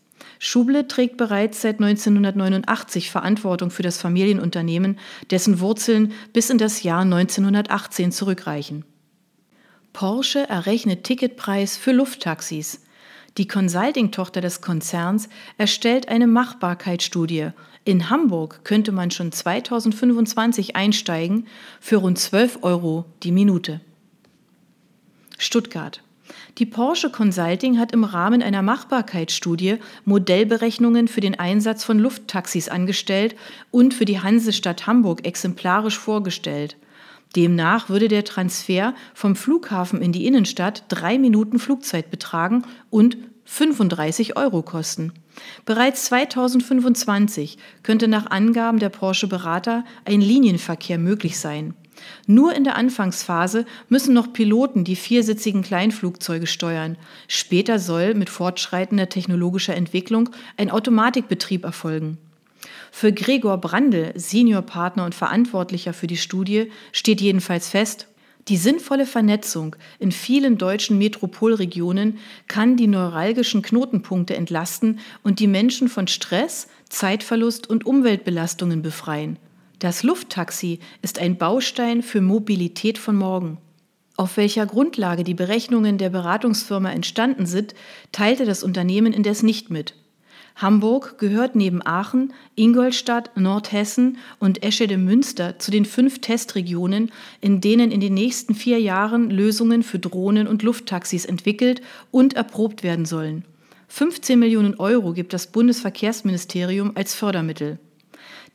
Schuble 0.43 0.87
trägt 0.87 1.17
bereits 1.17 1.61
seit 1.61 1.79
1989 1.79 3.11
Verantwortung 3.11 3.69
für 3.69 3.83
das 3.83 3.99
Familienunternehmen, 3.99 4.97
dessen 5.29 5.59
Wurzeln 5.59 6.13
bis 6.33 6.49
in 6.49 6.57
das 6.57 6.81
Jahr 6.81 7.01
1918 7.01 8.11
zurückreichen. 8.11 8.83
Porsche 9.93 10.49
errechnet 10.49 11.03
Ticketpreis 11.03 11.77
für 11.77 11.91
Lufttaxis. 11.91 12.81
Die 13.37 13.47
Consulting-Tochter 13.47 14.41
des 14.41 14.61
Konzerns 14.61 15.29
erstellt 15.59 16.09
eine 16.09 16.25
Machbarkeitsstudie. 16.25 17.49
In 17.85 18.09
Hamburg 18.09 18.61
könnte 18.63 18.91
man 18.91 19.11
schon 19.11 19.31
2025 19.31 20.75
einsteigen 20.75 21.45
für 21.79 21.97
rund 21.97 22.17
12 22.17 22.63
Euro 22.63 23.05
die 23.21 23.31
Minute. 23.31 23.79
Stuttgart. 25.37 26.01
Die 26.57 26.65
Porsche 26.65 27.09
Consulting 27.09 27.79
hat 27.79 27.93
im 27.93 28.03
Rahmen 28.03 28.43
einer 28.43 28.61
Machbarkeitsstudie 28.61 29.77
Modellberechnungen 30.05 31.07
für 31.07 31.21
den 31.21 31.39
Einsatz 31.39 31.83
von 31.83 31.97
Lufttaxis 31.97 32.67
angestellt 32.67 33.35
und 33.71 33.93
für 33.93 34.05
die 34.05 34.19
Hansestadt 34.19 34.85
Hamburg 34.85 35.25
exemplarisch 35.25 35.97
vorgestellt. 35.97 36.75
Demnach 37.35 37.87
würde 37.89 38.09
der 38.09 38.25
Transfer 38.25 38.93
vom 39.13 39.37
Flughafen 39.37 40.01
in 40.01 40.11
die 40.11 40.25
Innenstadt 40.25 40.83
drei 40.89 41.17
Minuten 41.17 41.59
Flugzeit 41.59 42.11
betragen 42.11 42.63
und 42.89 43.17
35 43.45 44.37
Euro 44.37 44.61
kosten. 44.61 45.13
Bereits 45.65 46.05
2025 46.05 47.57
könnte 47.83 48.07
nach 48.07 48.29
Angaben 48.29 48.79
der 48.79 48.89
Porsche 48.89 49.27
Berater 49.27 49.85
ein 50.03 50.21
Linienverkehr 50.21 50.97
möglich 50.97 51.39
sein. 51.39 51.73
Nur 52.27 52.53
in 52.55 52.63
der 52.63 52.75
Anfangsphase 52.75 53.65
müssen 53.89 54.13
noch 54.13 54.33
Piloten 54.33 54.83
die 54.83 54.95
viersitzigen 54.95 55.61
Kleinflugzeuge 55.61 56.47
steuern. 56.47 56.97
Später 57.27 57.79
soll 57.79 58.13
mit 58.13 58.29
fortschreitender 58.29 59.09
technologischer 59.09 59.75
Entwicklung 59.75 60.29
ein 60.57 60.71
Automatikbetrieb 60.71 61.63
erfolgen. 61.63 62.17
Für 62.91 63.13
Gregor 63.13 63.57
Brandl, 63.57 64.11
Seniorpartner 64.15 65.05
und 65.05 65.15
Verantwortlicher 65.15 65.93
für 65.93 66.07
die 66.07 66.17
Studie, 66.17 66.71
steht 66.91 67.21
jedenfalls 67.21 67.69
fest, 67.69 68.07
Die 68.47 68.57
sinnvolle 68.57 69.05
Vernetzung 69.05 69.75
in 69.99 70.11
vielen 70.11 70.57
deutschen 70.57 70.97
Metropolregionen 70.97 72.17
kann 72.47 72.75
die 72.75 72.87
neuralgischen 72.87 73.61
Knotenpunkte 73.61 74.35
entlasten 74.35 74.99
und 75.23 75.39
die 75.39 75.47
Menschen 75.47 75.89
von 75.89 76.07
Stress, 76.07 76.67
Zeitverlust 76.89 77.69
und 77.69 77.85
Umweltbelastungen 77.85 78.81
befreien. 78.81 79.37
Das 79.81 80.03
Lufttaxi 80.03 80.77
ist 81.01 81.17
ein 81.17 81.39
Baustein 81.39 82.03
für 82.03 82.21
Mobilität 82.21 82.99
von 82.99 83.15
morgen. 83.15 83.57
Auf 84.15 84.37
welcher 84.37 84.67
Grundlage 84.67 85.23
die 85.23 85.33
Berechnungen 85.33 85.97
der 85.97 86.11
Beratungsfirma 86.11 86.91
entstanden 86.91 87.47
sind, 87.47 87.73
teilte 88.11 88.45
das 88.45 88.63
Unternehmen 88.63 89.11
indes 89.11 89.41
nicht 89.41 89.71
mit. 89.71 89.95
Hamburg 90.55 91.17
gehört 91.17 91.55
neben 91.55 91.83
Aachen, 91.83 92.31
Ingolstadt, 92.53 93.35
Nordhessen 93.35 94.19
und 94.37 94.61
Eschede-Münster 94.61 95.57
zu 95.57 95.71
den 95.71 95.85
fünf 95.85 96.19
Testregionen, 96.21 97.11
in 97.39 97.59
denen 97.59 97.89
in 97.89 98.01
den 98.01 98.13
nächsten 98.13 98.53
vier 98.53 98.79
Jahren 98.79 99.31
Lösungen 99.31 99.81
für 99.81 99.97
Drohnen 99.97 100.45
und 100.45 100.61
Lufttaxis 100.61 101.25
entwickelt 101.25 101.81
und 102.11 102.35
erprobt 102.35 102.83
werden 102.83 103.05
sollen. 103.05 103.45
15 103.87 104.37
Millionen 104.37 104.75
Euro 104.75 105.13
gibt 105.13 105.33
das 105.33 105.47
Bundesverkehrsministerium 105.47 106.91
als 106.93 107.15
Fördermittel. 107.15 107.79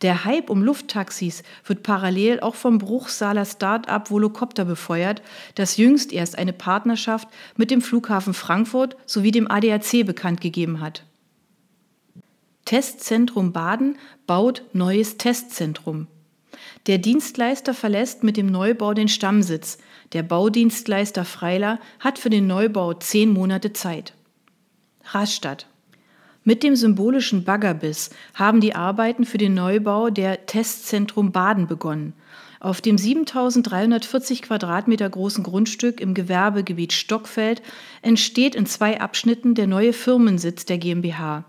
Der 0.02 0.24
Hype 0.24 0.50
um 0.50 0.62
Lufttaxis 0.62 1.42
wird 1.64 1.82
parallel 1.82 2.40
auch 2.40 2.54
vom 2.54 2.78
Bruchsaler 2.78 3.46
Start-up 3.46 4.10
Volocopter 4.10 4.66
befeuert, 4.66 5.22
das 5.54 5.78
jüngst 5.78 6.12
erst 6.12 6.36
eine 6.36 6.52
Partnerschaft 6.52 7.28
mit 7.56 7.70
dem 7.70 7.80
Flughafen 7.80 8.34
Frankfurt 8.34 8.96
sowie 9.06 9.30
dem 9.30 9.50
ADAC 9.50 10.04
bekannt 10.04 10.40
gegeben 10.40 10.80
hat. 10.80 11.04
Testzentrum 12.66 13.52
Baden 13.52 13.96
baut 14.26 14.62
neues 14.72 15.16
Testzentrum. 15.16 16.08
Der 16.86 16.98
Dienstleister 16.98 17.74
verlässt 17.74 18.22
mit 18.22 18.36
dem 18.36 18.46
Neubau 18.46 18.92
den 18.92 19.08
Stammsitz. 19.08 19.78
Der 20.12 20.22
Baudienstleister 20.22 21.24
Freiler 21.24 21.80
hat 22.00 22.18
für 22.18 22.30
den 22.30 22.46
Neubau 22.46 22.94
zehn 22.94 23.32
Monate 23.32 23.72
Zeit. 23.72 24.14
Rastatt. 25.04 25.66
Mit 26.48 26.62
dem 26.62 26.76
symbolischen 26.76 27.42
Baggerbiss 27.42 28.10
haben 28.34 28.60
die 28.60 28.76
Arbeiten 28.76 29.24
für 29.24 29.36
den 29.36 29.54
Neubau 29.54 30.10
der 30.10 30.46
Testzentrum 30.46 31.32
Baden 31.32 31.66
begonnen. 31.66 32.12
Auf 32.60 32.80
dem 32.80 32.96
7340 32.96 34.42
Quadratmeter 34.42 35.10
großen 35.10 35.42
Grundstück 35.42 36.00
im 36.00 36.14
Gewerbegebiet 36.14 36.92
Stockfeld 36.92 37.62
entsteht 38.00 38.54
in 38.54 38.64
zwei 38.64 39.00
Abschnitten 39.00 39.56
der 39.56 39.66
neue 39.66 39.92
Firmensitz 39.92 40.64
der 40.64 40.78
GmbH. 40.78 41.42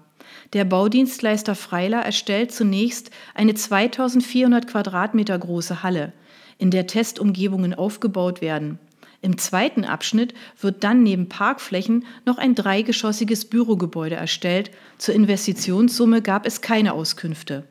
Der 0.54 0.66
Baudienstleister 0.66 1.54
Freiler 1.54 2.00
erstellt 2.00 2.52
zunächst 2.52 3.12
eine 3.36 3.54
2400 3.54 4.66
Quadratmeter 4.66 5.38
große 5.38 5.84
Halle, 5.84 6.12
in 6.58 6.72
der 6.72 6.88
Testumgebungen 6.88 7.76
aufgebaut 7.76 8.42
werden. 8.42 8.80
Im 9.22 9.38
zweiten 9.38 9.84
Abschnitt 9.84 10.34
wird 10.62 10.84
dann 10.84 11.04
neben 11.04 11.28
Parkflächen 11.28 12.06
noch 12.26 12.38
ein 12.38 12.54
dreigeschossiges 12.54 13.46
Bürogebäude 13.46 14.16
erstellt. 14.16 14.72
Zur 14.98 15.16
Investitionssumme 15.16 16.22
gab 16.22 16.46
es 16.46 16.62
keine 16.62 16.94
Auskünfte. 16.94 17.66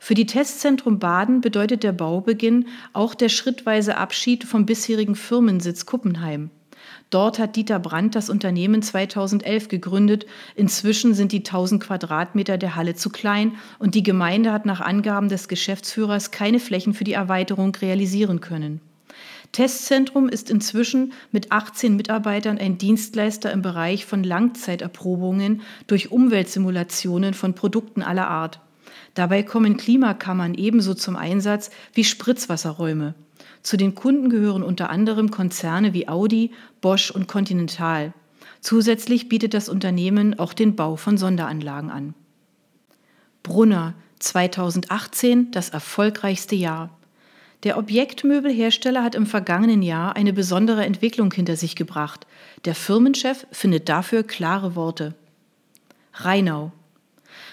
Für 0.00 0.14
die 0.14 0.26
Testzentrum 0.26 0.98
Baden 0.98 1.40
bedeutet 1.40 1.82
der 1.82 1.92
Baubeginn 1.92 2.66
auch 2.92 3.14
der 3.14 3.28
schrittweise 3.28 3.96
Abschied 3.96 4.44
vom 4.44 4.66
bisherigen 4.66 5.14
Firmensitz 5.14 5.86
Kuppenheim. 5.86 6.50
Dort 7.10 7.38
hat 7.38 7.56
Dieter 7.56 7.78
Brandt 7.78 8.14
das 8.14 8.28
Unternehmen 8.28 8.82
2011 8.82 9.68
gegründet. 9.68 10.26
Inzwischen 10.56 11.14
sind 11.14 11.32
die 11.32 11.38
1000 11.38 11.82
Quadratmeter 11.82 12.58
der 12.58 12.76
Halle 12.76 12.94
zu 12.96 13.08
klein 13.10 13.52
und 13.78 13.94
die 13.94 14.02
Gemeinde 14.02 14.52
hat 14.52 14.66
nach 14.66 14.80
Angaben 14.80 15.28
des 15.28 15.48
Geschäftsführers 15.48 16.32
keine 16.32 16.58
Flächen 16.58 16.92
für 16.92 17.04
die 17.04 17.12
Erweiterung 17.12 17.74
realisieren 17.76 18.40
können. 18.40 18.80
Testzentrum 19.54 20.28
ist 20.28 20.50
inzwischen 20.50 21.12
mit 21.30 21.52
18 21.52 21.94
Mitarbeitern 21.94 22.58
ein 22.58 22.76
Dienstleister 22.76 23.52
im 23.52 23.62
Bereich 23.62 24.04
von 24.04 24.24
Langzeiterprobungen 24.24 25.62
durch 25.86 26.10
Umweltsimulationen 26.10 27.34
von 27.34 27.54
Produkten 27.54 28.02
aller 28.02 28.26
Art. 28.26 28.58
Dabei 29.14 29.44
kommen 29.44 29.76
Klimakammern 29.76 30.54
ebenso 30.54 30.92
zum 30.92 31.14
Einsatz 31.14 31.70
wie 31.92 32.02
Spritzwasserräume. 32.02 33.14
Zu 33.62 33.76
den 33.76 33.94
Kunden 33.94 34.28
gehören 34.28 34.64
unter 34.64 34.90
anderem 34.90 35.30
Konzerne 35.30 35.94
wie 35.94 36.08
Audi, 36.08 36.50
Bosch 36.80 37.12
und 37.12 37.28
Continental. 37.28 38.12
Zusätzlich 38.60 39.28
bietet 39.28 39.54
das 39.54 39.68
Unternehmen 39.68 40.36
auch 40.36 40.52
den 40.52 40.74
Bau 40.74 40.96
von 40.96 41.16
Sonderanlagen 41.16 41.90
an. 41.90 42.14
Brunner 43.44 43.94
2018 44.18 45.52
das 45.52 45.68
erfolgreichste 45.68 46.56
Jahr. 46.56 46.90
Der 47.64 47.78
Objektmöbelhersteller 47.78 49.02
hat 49.02 49.14
im 49.14 49.24
vergangenen 49.24 49.82
Jahr 49.82 50.16
eine 50.16 50.34
besondere 50.34 50.84
Entwicklung 50.84 51.32
hinter 51.32 51.56
sich 51.56 51.76
gebracht. 51.76 52.26
Der 52.66 52.74
Firmenchef 52.74 53.46
findet 53.52 53.88
dafür 53.88 54.22
klare 54.22 54.76
Worte. 54.76 55.14
Rheinau. 56.12 56.72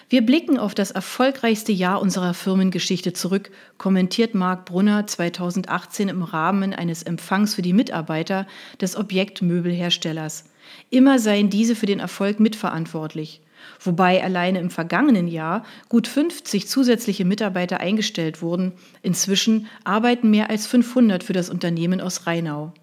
Wir 0.10 0.26
blicken 0.26 0.60
auf 0.60 0.76
das 0.76 0.92
erfolgreichste 0.92 1.72
Jahr 1.72 2.02
unserer 2.02 2.34
Firmengeschichte 2.34 3.14
zurück, 3.14 3.52
kommentiert 3.78 4.36
Marc 4.36 4.66
Brunner 4.66 5.08
2018 5.08 6.10
im 6.10 6.24
Rahmen 6.24 6.74
eines 6.74 7.04
Empfangs 7.04 7.56
für 7.56 7.62
die 7.62 7.72
Mitarbeiter 7.72 8.46
des 8.82 8.98
Objektmöbelherstellers. 8.98 10.44
Immer 10.90 11.20
seien 11.20 11.50
diese 11.50 11.76
für 11.76 11.86
den 11.86 12.02
Erfolg 12.02 12.42
mitverantwortlich 12.42 13.42
wobei 13.80 14.24
alleine 14.24 14.60
im 14.60 14.70
vergangenen 14.70 15.28
Jahr 15.28 15.66
gut 15.90 16.08
50 16.08 16.68
zusätzliche 16.68 17.26
Mitarbeiter 17.26 17.80
eingestellt 17.80 18.42
wurden. 18.42 18.74
Inzwischen 19.02 19.68
arbeiten 19.84 20.30
mehr 20.30 20.50
als 20.50 20.68
500 20.68 21.24
für 21.24 21.34
das 21.34 21.50
Unternehmen 21.50 22.02
aus 22.02 22.28
Rheinau. 22.28 22.74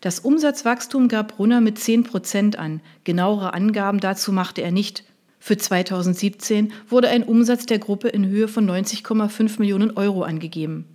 Das 0.00 0.18
Umsatzwachstum 0.18 1.08
gab 1.08 1.36
Brunner 1.36 1.60
mit 1.60 1.78
10 1.78 2.04
Prozent 2.04 2.58
an. 2.58 2.80
Genauere 3.04 3.54
Angaben 3.54 4.00
dazu 4.00 4.32
machte 4.32 4.62
er 4.62 4.72
nicht. 4.72 5.04
Für 5.38 5.56
2017 5.56 6.72
wurde 6.88 7.08
ein 7.08 7.24
Umsatz 7.24 7.66
der 7.66 7.78
Gruppe 7.78 8.08
in 8.08 8.26
Höhe 8.26 8.48
von 8.48 8.68
90,5 8.68 9.58
Millionen 9.58 9.96
Euro 9.96 10.22
angegeben. 10.22 10.86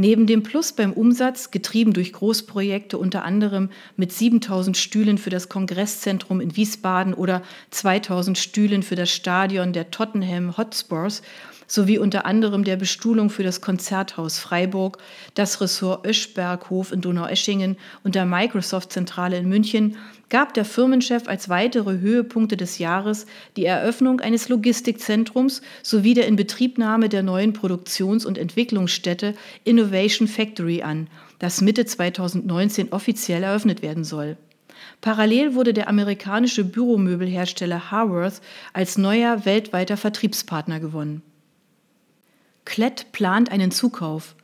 Neben 0.00 0.26
dem 0.26 0.42
Plus 0.42 0.72
beim 0.72 0.94
Umsatz, 0.94 1.50
getrieben 1.50 1.92
durch 1.92 2.14
Großprojekte 2.14 2.96
unter 2.96 3.22
anderem 3.22 3.68
mit 3.98 4.10
7000 4.10 4.74
Stühlen 4.74 5.18
für 5.18 5.28
das 5.28 5.50
Kongresszentrum 5.50 6.40
in 6.40 6.56
Wiesbaden 6.56 7.12
oder 7.12 7.42
2000 7.70 8.38
Stühlen 8.38 8.82
für 8.82 8.94
das 8.94 9.10
Stadion 9.10 9.74
der 9.74 9.90
Tottenham 9.90 10.56
Hotspurs, 10.56 11.20
sowie 11.66 11.98
unter 11.98 12.24
anderem 12.24 12.64
der 12.64 12.76
Bestuhlung 12.76 13.28
für 13.28 13.42
das 13.42 13.60
Konzerthaus 13.60 14.38
Freiburg, 14.38 14.96
das 15.34 15.60
Ressort 15.60 16.06
Öschberghof 16.06 16.92
in 16.92 17.02
Donaueschingen 17.02 17.76
und 18.02 18.14
der 18.14 18.24
Microsoft-Zentrale 18.24 19.36
in 19.36 19.50
München 19.50 19.98
gab 20.30 20.54
der 20.54 20.64
Firmenchef 20.64 21.28
als 21.28 21.48
weitere 21.48 21.98
Höhepunkte 21.98 22.56
des 22.56 22.78
Jahres 22.78 23.26
die 23.56 23.66
Eröffnung 23.66 24.20
eines 24.20 24.48
Logistikzentrums 24.48 25.60
sowie 25.82 26.14
der 26.14 26.26
Inbetriebnahme 26.28 27.08
der 27.08 27.22
neuen 27.22 27.52
Produktions- 27.52 28.24
und 28.24 28.38
Entwicklungsstätte 28.38 29.34
Innovation 29.64 30.28
Factory 30.28 30.82
an, 30.82 31.08
das 31.40 31.60
Mitte 31.60 31.84
2019 31.84 32.92
offiziell 32.92 33.42
eröffnet 33.42 33.82
werden 33.82 34.04
soll. 34.04 34.36
Parallel 35.00 35.54
wurde 35.54 35.74
der 35.74 35.88
amerikanische 35.88 36.64
Büromöbelhersteller 36.64 37.90
Harworth 37.90 38.40
als 38.72 38.96
neuer 38.98 39.44
weltweiter 39.44 39.96
Vertriebspartner 39.96 40.80
gewonnen. 40.80 41.22
Klett 42.64 43.10
plant 43.12 43.50
einen 43.50 43.70
Zukauf. 43.70 44.36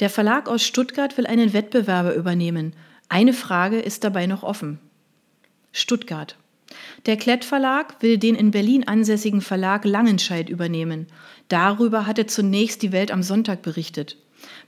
Der 0.00 0.10
Verlag 0.10 0.48
aus 0.48 0.64
Stuttgart 0.64 1.16
will 1.16 1.26
einen 1.26 1.52
Wettbewerber 1.52 2.14
übernehmen. 2.14 2.74
Eine 3.08 3.32
Frage 3.32 3.78
ist 3.78 4.04
dabei 4.04 4.26
noch 4.26 4.42
offen. 4.42 4.78
Stuttgart. 5.72 6.36
Der 7.06 7.16
Klett 7.16 7.44
Verlag 7.44 8.00
will 8.00 8.18
den 8.18 8.34
in 8.34 8.50
Berlin 8.50 8.86
ansässigen 8.86 9.40
Verlag 9.40 9.84
Langenscheidt 9.84 10.48
übernehmen. 10.48 11.06
Darüber 11.48 12.06
hatte 12.06 12.26
zunächst 12.26 12.82
die 12.82 12.92
Welt 12.92 13.10
am 13.10 13.22
Sonntag 13.22 13.62
berichtet. 13.62 14.16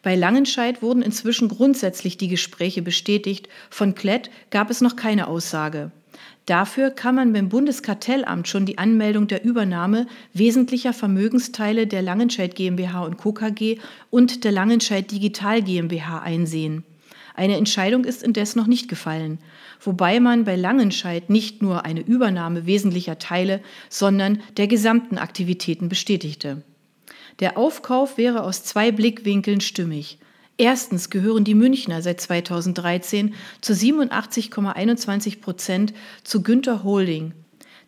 Bei 0.03 0.17
Langenscheidt 0.17 0.83
wurden 0.83 1.03
inzwischen 1.03 1.49
grundsätzlich 1.49 2.17
die 2.17 2.29
Gespräche 2.29 2.83
bestätigt. 2.83 3.49
Von 3.71 3.95
Klett 3.95 4.31
gab 4.51 4.71
es 4.71 4.81
noch 4.81 4.97
keine 4.97 5.27
Aussage. 5.29 5.91
Dafür 6.47 6.91
kann 6.91 7.15
man 7.15 7.33
beim 7.33 7.49
Bundeskartellamt 7.49 8.49
schon 8.49 8.67
die 8.67 8.79
Anmeldung 8.79 9.27
der 9.27 9.45
Übernahme 9.45 10.07
wesentlicher 10.35 10.93
Vermögensteile 10.93 11.87
der 11.87 12.03
Langenscheidt 12.03 12.55
GmbH 12.55 13.05
und 13.05 13.17
Co. 13.17 13.33
KG 13.33 13.79
und 14.11 14.45
der 14.45 14.53
Langenscheidt 14.53 15.11
Digital 15.11 15.63
GmbH 15.63 16.21
einsehen. 16.21 16.85
Eine 17.35 17.57
Entscheidung 17.57 18.05
ist 18.05 18.23
indes 18.23 18.55
noch 18.55 18.69
nicht 18.69 18.89
gefallen, 18.89 19.39
wobei 19.87 20.21
man 20.21 20.45
bei 20.45 20.57
Langenscheidt 20.57 21.31
nicht 21.31 21.63
nur 21.63 21.85
eine 21.85 22.01
Übernahme 22.01 22.67
wesentlicher 22.67 23.19
Teile, 23.19 23.61
sondern 23.89 24.43
der 24.57 24.67
gesamten 24.67 25.19
Aktivitäten 25.19 25.89
bestätigte. 25.89 26.63
Der 27.41 27.59
Aufkauf 27.59 28.17
wäre 28.17 28.43
aus 28.45 28.65
zwei 28.65 28.93
Blickwinkeln 28.93 29.61
stimmig. 29.61 30.19
Erstens 30.57 31.11
gehören 31.11 31.45
die 31.45 31.55
Münchner 31.55 32.01
seit 32.01 32.21
2013 32.21 33.35
zu 33.61 33.73
87,21 33.73 35.41
Prozent 35.41 35.95
zu 36.23 36.43
Günther 36.43 36.85
Holding. 36.85 37.33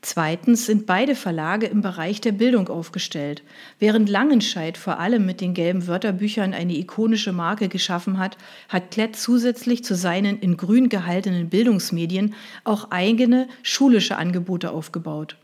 Zweitens 0.08 0.66
sind 0.66 0.86
beide 0.86 1.16
Verlage 1.16 1.66
im 1.66 1.80
Bereich 1.80 2.20
der 2.20 2.30
Bildung 2.30 2.68
aufgestellt. 2.68 3.42
Während 3.80 4.08
Langenscheidt 4.08 4.78
vor 4.78 5.00
allem 5.00 5.26
mit 5.26 5.40
den 5.40 5.52
gelben 5.52 5.88
Wörterbüchern 5.88 6.54
eine 6.54 6.78
ikonische 6.78 7.32
Marke 7.32 7.68
geschaffen 7.68 8.20
hat, 8.20 8.38
hat 8.68 8.92
Klett 8.92 9.16
zusätzlich 9.16 9.82
zu 9.82 9.96
seinen 9.96 10.38
in 10.38 10.56
grün 10.56 10.88
gehaltenen 10.88 11.48
Bildungsmedien 11.48 12.34
auch 12.62 12.92
eigene 12.92 13.48
schulische 13.64 14.16
Angebote 14.16 14.70
aufgebaut. 14.70 15.36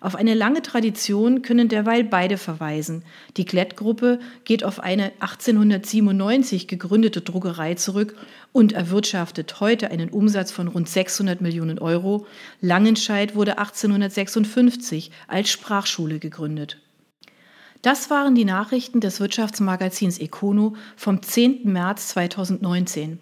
Auf 0.00 0.14
eine 0.14 0.32
lange 0.32 0.62
Tradition 0.62 1.42
können 1.42 1.68
derweil 1.68 2.04
beide 2.04 2.38
verweisen. 2.38 3.04
Die 3.36 3.44
Klett-Gruppe 3.44 4.18
geht 4.44 4.64
auf 4.64 4.80
eine 4.80 5.12
1897 5.20 6.66
gegründete 6.66 7.20
Druckerei 7.20 7.74
zurück 7.74 8.16
und 8.52 8.72
erwirtschaftet 8.72 9.60
heute 9.60 9.90
einen 9.90 10.08
Umsatz 10.08 10.52
von 10.52 10.68
rund 10.68 10.88
600 10.88 11.42
Millionen 11.42 11.78
Euro. 11.78 12.26
Langenscheid 12.62 13.34
wurde 13.34 13.58
1856 13.58 15.10
als 15.28 15.50
Sprachschule 15.50 16.18
gegründet. 16.18 16.78
Das 17.82 18.08
waren 18.08 18.34
die 18.34 18.46
Nachrichten 18.46 19.00
des 19.00 19.20
Wirtschaftsmagazins 19.20 20.18
Econo 20.18 20.76
vom 20.96 21.22
10. 21.22 21.70
März 21.70 22.08
2019. 22.08 23.18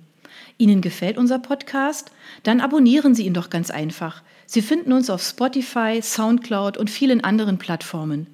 Ihnen 0.59 0.81
gefällt 0.81 1.19
unser 1.19 1.39
Podcast? 1.41 2.13
Dann 2.45 2.61
abonnieren 2.61 3.15
Sie 3.15 3.27
ihn 3.27 3.35
doch 3.35 3.51
ganz 3.51 3.71
einfach. 3.71 4.23
Sie 4.51 4.63
finden 4.63 4.95
uns 4.95 5.11
auf 5.11 5.23
Spotify, 5.23 6.01
SoundCloud 6.03 6.79
und 6.79 6.89
vielen 6.89 7.23
anderen 7.23 7.59
Plattformen. 7.59 8.29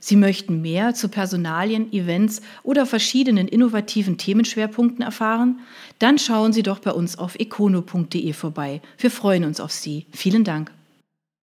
Sie 0.00 0.16
möchten 0.16 0.60
mehr 0.60 0.94
zu 0.94 1.08
Personalien, 1.08 1.92
Events 1.92 2.42
oder 2.64 2.86
verschiedenen 2.86 3.46
innovativen 3.46 4.18
Themenschwerpunkten 4.18 5.04
erfahren? 5.04 5.60
Dann 6.00 6.18
schauen 6.18 6.52
Sie 6.52 6.64
doch 6.64 6.80
bei 6.80 6.90
uns 6.90 7.16
auf 7.16 7.36
econo.de 7.38 8.32
vorbei. 8.32 8.82
Wir 8.98 9.12
freuen 9.12 9.44
uns 9.44 9.60
auf 9.60 9.70
Sie. 9.70 10.06
Vielen 10.10 10.42
Dank. 10.42 10.72